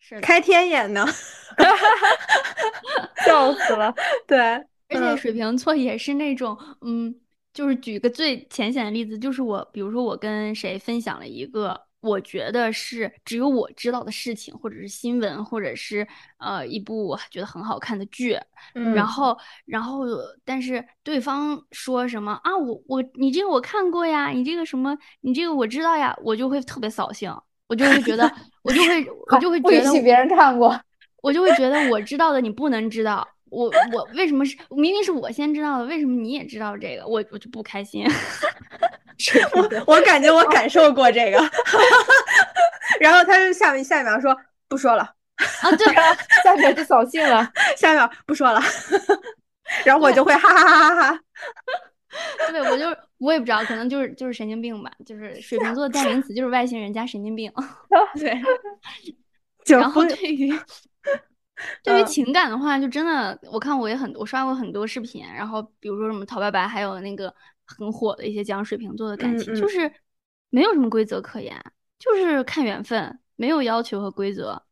[0.01, 1.07] 是开天眼呢，
[3.25, 3.95] 笑死了。
[4.27, 4.39] 对，
[4.89, 7.15] 而且水瓶座也是那种，嗯，
[7.55, 16.07] 就是举个最浅显的例子，就是我，比如说我跟谁分享了一个我觉得是只有我知道的事情，或者是新闻，或者是
[16.39, 18.37] 呃一部我觉得很好看的剧，
[18.95, 20.05] 然后然后
[20.45, 27.33] 但是对方说什么啊，我我你这个我看过呀，你这个什么你这个我知道呀，我就会特别扫兴，
[27.69, 28.31] 我就会觉得
[28.63, 30.79] 我就会我就会 觉得别人看过，
[31.23, 38.05] 我就会觉得我知道的你不能知道，我我为什么是明明是我先知道的，为什么你也知道这个，我我就不开心。
[39.55, 41.39] 我 我感觉我感受过这个，
[43.01, 44.37] 然后他就下面下一秒说
[44.69, 45.03] 不说了
[45.63, 45.87] 啊，对，
[46.43, 48.61] 下一秒就扫兴了，下一秒不说了，
[49.85, 51.21] 然后我就会哈哈哈哈哈，
[52.51, 52.85] 对，我就
[53.19, 57.53] 我也不知道，可能就是就是神经病吧，就是水瓶座的代名词就是外星人加神经病，
[58.19, 58.41] 对，
[59.67, 60.53] 然后对于
[61.85, 67.33] 对于情感的话，就真的我看我也很我刷过很多视频，然后比如说什么陶白白，还有那个。
[67.77, 69.69] 很火的一些讲水瓶座的感情，就。
[69.69, 69.93] 是
[70.55, 71.59] 没有什么规则可言，
[71.99, 74.63] 就是看缘分，没有要求和规则，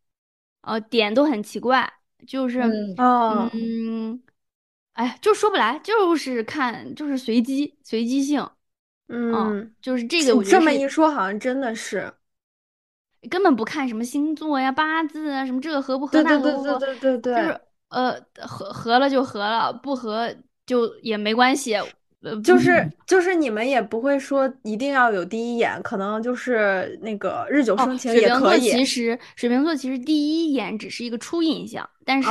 [0.60, 1.90] 呃，点都很奇怪，
[2.26, 2.60] 就是
[2.98, 4.22] 嗯，
[4.92, 8.46] 哎，就说不来，就是看，就是随机，随机性，
[9.08, 12.12] 嗯，就是这个，我这么一说，好像真的是。
[13.30, 20.30] 根本不看什么星座呀、八字啊，什么这个合不合，那合不合，对对对对对，就是呃，合合了就合了，不合
[20.66, 21.74] 就也没关系。
[22.44, 28.70] 就是就是你们也不会说一定要有第一眼，可能就是那个日久生情也可以。
[28.70, 32.28] 其实水瓶座其实第一眼只是一个初印象，但是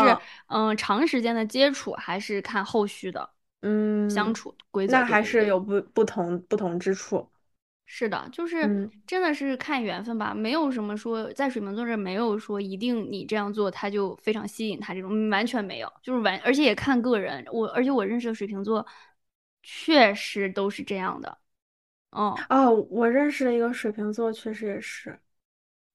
[0.48, 3.28] 嗯，长时间的接触还是看后续的
[3.64, 4.94] 嗯相处规则。
[4.94, 7.28] 那还是有不不同不同之处。
[7.92, 17.44] 是的，就是真的是看缘分吧，没有什么说在水瓶座这没有说一定你这样做他就非常吸引他这种完全没有，就是完而且也看个人。
[17.52, 18.86] 我而且我认识的水瓶座。
[19.62, 21.38] 确实都是这样的，
[22.12, 25.20] 哦哦，我认识的一个水瓶座，确实也是，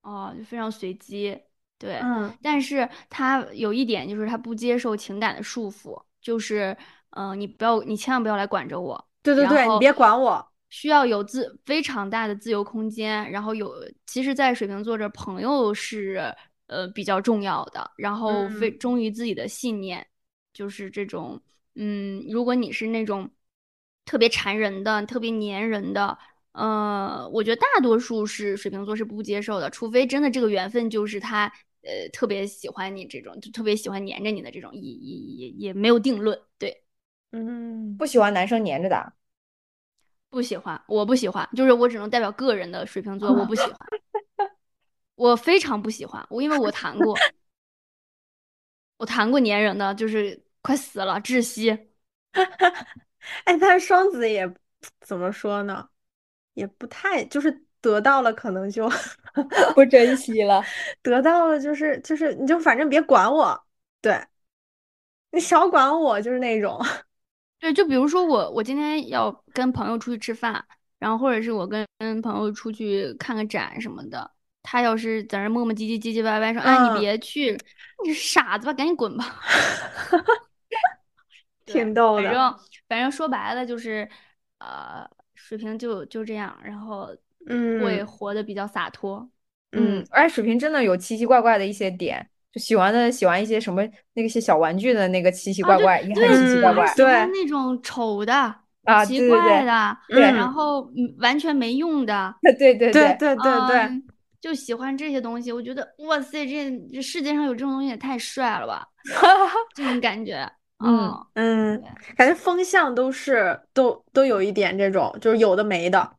[0.02, 1.36] 哦，就非常随机，
[1.78, 6.76] 对，嗯，但是他有一点就是他不接受情感的束缚，就是，
[7.10, 13.74] 嗯，你不要，你千万不要来管着我，对对对，你别管我，需要有自非常大的自由空间，然后有，
[14.06, 16.32] 其实，在水瓶座这，朋友是
[16.66, 20.06] 呃比较重要的，然后非忠于自己的信念，
[20.52, 21.40] 就是这种，
[21.74, 23.28] 嗯，如果你是那种。
[24.04, 26.16] 特别缠人的，特别粘人的，
[26.52, 31.46] 呃，我觉得大多数是水瓶座是不接受的，除非真的这个缘分就是他，
[31.82, 36.38] 呃，特别喜欢你这种，就特别喜欢粘着你的这种，也也也也没有定论。
[36.58, 36.84] 对，
[37.32, 39.14] 嗯，不喜欢男生粘着的，
[40.28, 43.78] 不喜欢，我不喜欢，就是我只能代表个人的水瓶座，我不喜欢，
[45.16, 47.16] 我非常不喜欢，我因为我谈过，
[48.98, 51.88] 我谈过粘人的，就是快死了，窒息。
[53.44, 54.48] 哎，但是双子也
[55.00, 55.88] 怎么说呢？
[56.54, 57.50] 也不太，就是
[57.80, 58.88] 得到了可能就
[59.74, 60.62] 不珍惜了，
[61.02, 63.60] 得到了就是就是你就反正别管我，
[64.00, 64.24] 对，
[65.32, 66.80] 你少管我就是那种。
[67.58, 70.64] 对，就比如说我我今天要跟朋友出去吃饭，
[70.98, 74.30] 然后或者是我跟跟朋友出去看个展什么的，
[74.62, 77.58] 他要是在那磨磨唧唧唧唧歪歪说，哎，你别去，
[78.04, 79.40] 你是傻子吧，赶紧滚吧。
[81.66, 82.22] 挺逗的。
[82.22, 82.54] 反正
[82.88, 84.08] 反正说白了就是，
[84.58, 87.08] 呃，水瓶就就这样，然后
[87.46, 89.28] 嗯，会活得比较洒脱。
[89.72, 96.92] 嗯，而且水瓶真的有奇奇怪怪的一些点，就喜欢的喜欢一些什么那个些小玩具的那个奇奇怪怪，也很奇奇怪怪。
[96.96, 98.32] 对，那种丑的
[98.84, 100.88] 啊，奇怪的，对，然后
[101.18, 102.34] 完全没用的。
[102.42, 104.02] 对对对对对对对，
[104.40, 105.50] 就喜欢这些东西。
[105.50, 108.86] 我觉得哇塞，这这世界上有这种东西也太帅了吧，
[109.74, 110.48] 这种感觉。
[110.84, 111.82] 嗯嗯，
[112.16, 116.16] 感觉风向都是都都有一点这种，就是有的没的，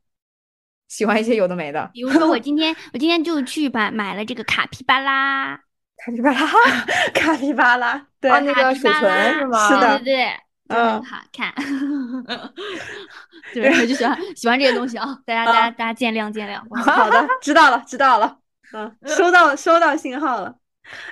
[0.87, 1.89] 喜欢一些有的没的。
[1.93, 5.55] 比如说我 今天我今天就去买买了这个卡皮巴拉，
[5.97, 6.47] 卡皮巴拉，
[7.13, 9.67] 卡皮巴拉，对，那个水豚是吗？
[9.69, 10.39] 是的，对对，
[10.69, 11.53] 嗯，好看。
[13.53, 16.83] 对，我就喜欢喜欢这些东西啊，大家大家大家见谅见谅。
[16.83, 18.39] 好的，知道了知道了，
[18.73, 20.55] 嗯，收到收到信号了。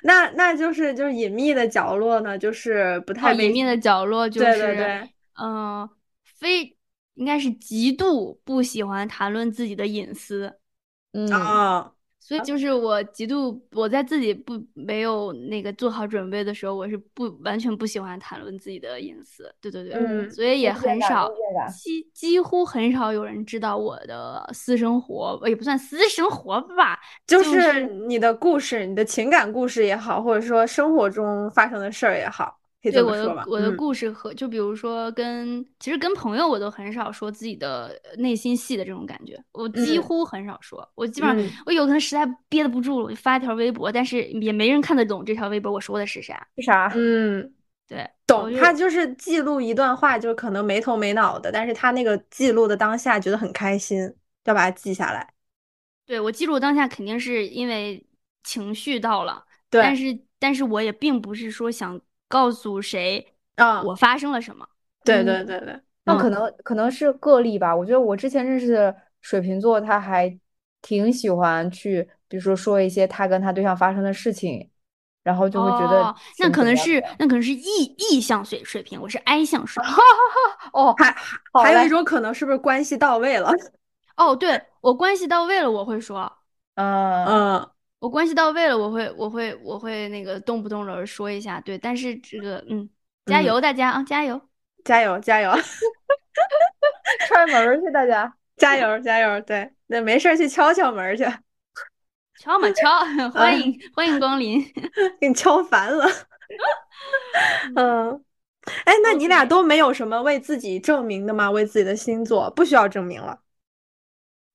[0.03, 5.07] 那那就是就是隐秘的角落呢，就是不太隐秘的角落，就是
[5.39, 5.89] 嗯，
[6.24, 6.78] 非
[7.15, 10.59] 应该是极度不喜欢谈论自己的隐私，
[11.13, 11.30] 嗯。
[11.32, 11.91] 啊。
[12.26, 19.53] 所以就是我极度我在自己不没有那个做好准备的时候，我是不完全不喜欢谈论自己的隐私。
[19.59, 21.30] 对对对，嗯，所以也很少，
[21.69, 26.97] 几几乎很少有人知道我的私生活，也不算私生活吧，
[27.28, 32.57] 就是你的故事，你的情感故事也好，或者说生活中发生的事儿也好，
[32.91, 40.88] 对我的我的故事和就比如说跟其实跟朋友我都很少说自己的内心戏的这种感觉，我几乎很少说。
[40.93, 46.45] 我基本上我有可能实在憋得不住了，我就发一条微博，但是也没人看得懂这条微博我说的是啥。
[46.57, 46.91] 是啥？
[46.93, 47.53] 嗯，
[47.88, 48.53] 对，懂。
[48.57, 54.13] 他就是记录一段话，就是可能没头没脑的，但是他那个记录的当下觉得很开心，
[54.43, 55.34] 要把它记下来。
[56.05, 58.05] 对我记录当下肯定是因为
[58.43, 62.01] 情绪到了，对，但是但是我也并不是说想。
[62.34, 63.84] 告诉谁啊？
[63.84, 64.67] 我发生了什么？
[65.05, 67.75] 对对对对，那可能可能是个例吧。
[67.75, 70.36] 我觉得我之前认识的水瓶座，他还
[70.81, 74.67] 挺喜欢去，比如说说一些他跟他对象发生的事情，
[75.21, 79.84] 然后就会觉得那可能是那可能是意意向水水平，我是 I 向水。
[80.73, 81.15] 哦，还
[81.53, 83.51] 还有一种可能是不是关系到位了？
[84.17, 86.31] 哦，对我关系到位了，我会说，
[86.75, 87.72] 嗯嗯。
[88.04, 92.89] 我关系到位了，我会，我会，我会那个动不动的说一下，对，但是这个，嗯，
[93.28, 94.41] 加油大家啊，加油，
[94.84, 95.49] 加油，加油，
[97.26, 98.36] 踹门去，大家。
[98.58, 101.24] 加油，加油，对，那没事去敲敲门去，
[102.41, 102.99] 敲嘛敲，
[103.32, 104.62] 欢迎欢迎光临，
[105.22, 106.06] 给你敲烦了，
[107.78, 108.22] 嗯，
[108.84, 111.49] 哎，那你俩都没有什么为自己证明的吗？
[111.49, 113.39] 为自己的星座不需要证明了。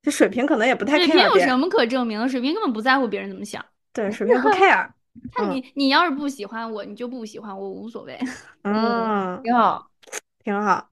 [0.02, 1.26] 这水瓶可能也不太 care。
[1.26, 2.28] 有什么可证明的？
[2.28, 3.64] 水瓶根本不在乎别人怎么想。
[3.92, 4.88] 对，水 瓶不 care。
[5.36, 8.16] 那你你要是不喜欢我，你就不喜欢我，无所谓。
[8.62, 9.90] 嗯，挺好，
[10.44, 10.88] 挺好。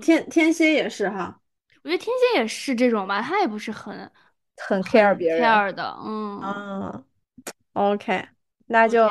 [0.00, 1.38] 天天蝎也是哈。
[1.84, 4.10] 我觉得天蝎也是这种吧，他也不是很
[4.56, 5.94] 很 care 别人 care 的。
[6.02, 7.04] 嗯嗯。
[7.74, 8.26] OK，
[8.66, 9.06] 那就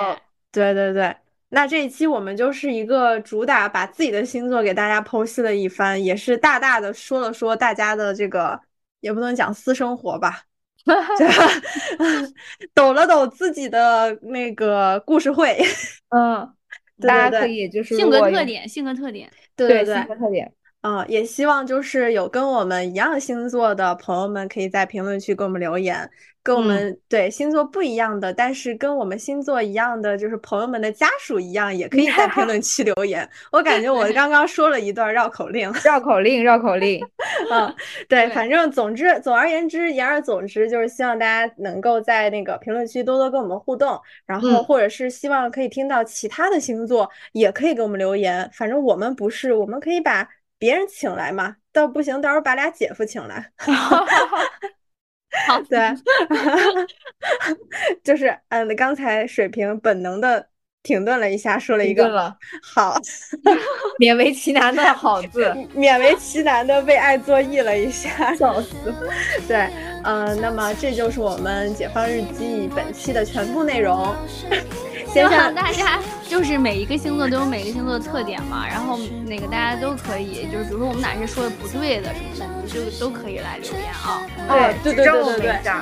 [0.52, 1.16] 对对对。
[1.50, 8.60] 那这一期我们就是一个主打把自己的星座给大家剖析了一番，也是大大的说了说大家的这个。
[9.00, 10.43] 也不能讲私生活吧，
[12.74, 15.58] 抖 了抖自己的那个故事会，
[16.10, 16.48] 嗯，
[17.00, 20.52] 大家可以就是性格特点，性格特点，对对对，性格特点，
[20.88, 26.10] 嗯，也希望就是有跟我们一样星座的朋友们，可以在评论区给我们留言。
[26.44, 33.30] 跟我们对星座不一样的，但是跟我们星座一样的，就是朋友们的家属一样，也可以在评论区留言。
[33.52, 37.06] 我感觉我刚刚说了一段绕口令， 绕口令，绕口令。
[37.52, 37.76] 嗯，
[38.08, 48.50] 对，反正总之，总而言之，言而总之，就是希望大家能够在那个评论区多多跟我们互动，然后或者是希望可以听到其他的星座，也可以给我们留言。
[48.54, 50.26] 反正我们不是，我们可以把
[50.60, 53.51] 别人请来嘛，到不行，到时候把俩姐夫请来。
[55.47, 55.80] 好， 对，
[58.03, 60.47] 就是嗯，刚才水平本能的
[60.84, 62.34] 停顿了一下，说了一个
[62.64, 62.97] 好，
[63.99, 65.45] 勉为其难的好字，
[65.76, 68.74] 勉为其难的为爱作揖了一下，笑死。
[69.47, 69.70] 对，
[70.03, 74.16] 嗯，那么这就是我们解放日记本期的全部内容。
[75.26, 84.22] 希望大家 就是每一个星座都有每个星座的特点嘛，然后那个大家都可以，就是比如说我们哪些说的不对的什么的，就都可以来留言啊。
[84.84, 85.74] 对对对对对，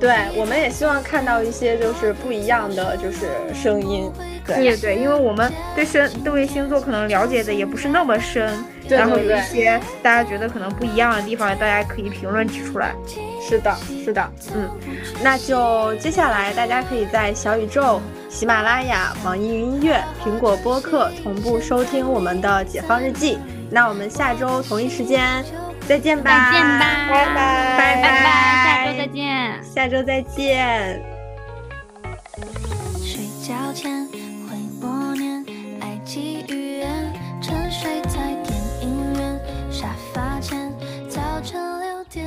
[0.00, 4.10] 对，我们也希望看到一些就是不一样的就是声音。
[4.46, 12.94] 对对对，因为我们对星对星座可能了解的也不是那么深，然后有一些大家觉得可能不一样的地方，大家可以评论指出来。
[13.40, 14.68] 是的，是的，嗯，
[15.22, 18.00] 那就接下来大家可以在小宇宙。
[18.28, 23.36] 喜马拉雅、网易云音乐、苹果播客同步收听我们的《解放日记》。
[23.70, 25.44] 那我们下周同一时间
[25.86, 26.50] 再见吧！
[26.50, 27.06] 再见吧！
[27.08, 28.02] 拜拜！
[28.02, 28.84] 拜拜！
[28.84, 29.62] 下周再见！
[29.62, 31.02] 下周再见！
[33.02, 34.04] 睡觉前
[34.48, 35.44] 会默念，
[35.80, 36.82] 爱给予。
[40.44, 40.70] 前
[41.08, 42.22] 早晨六点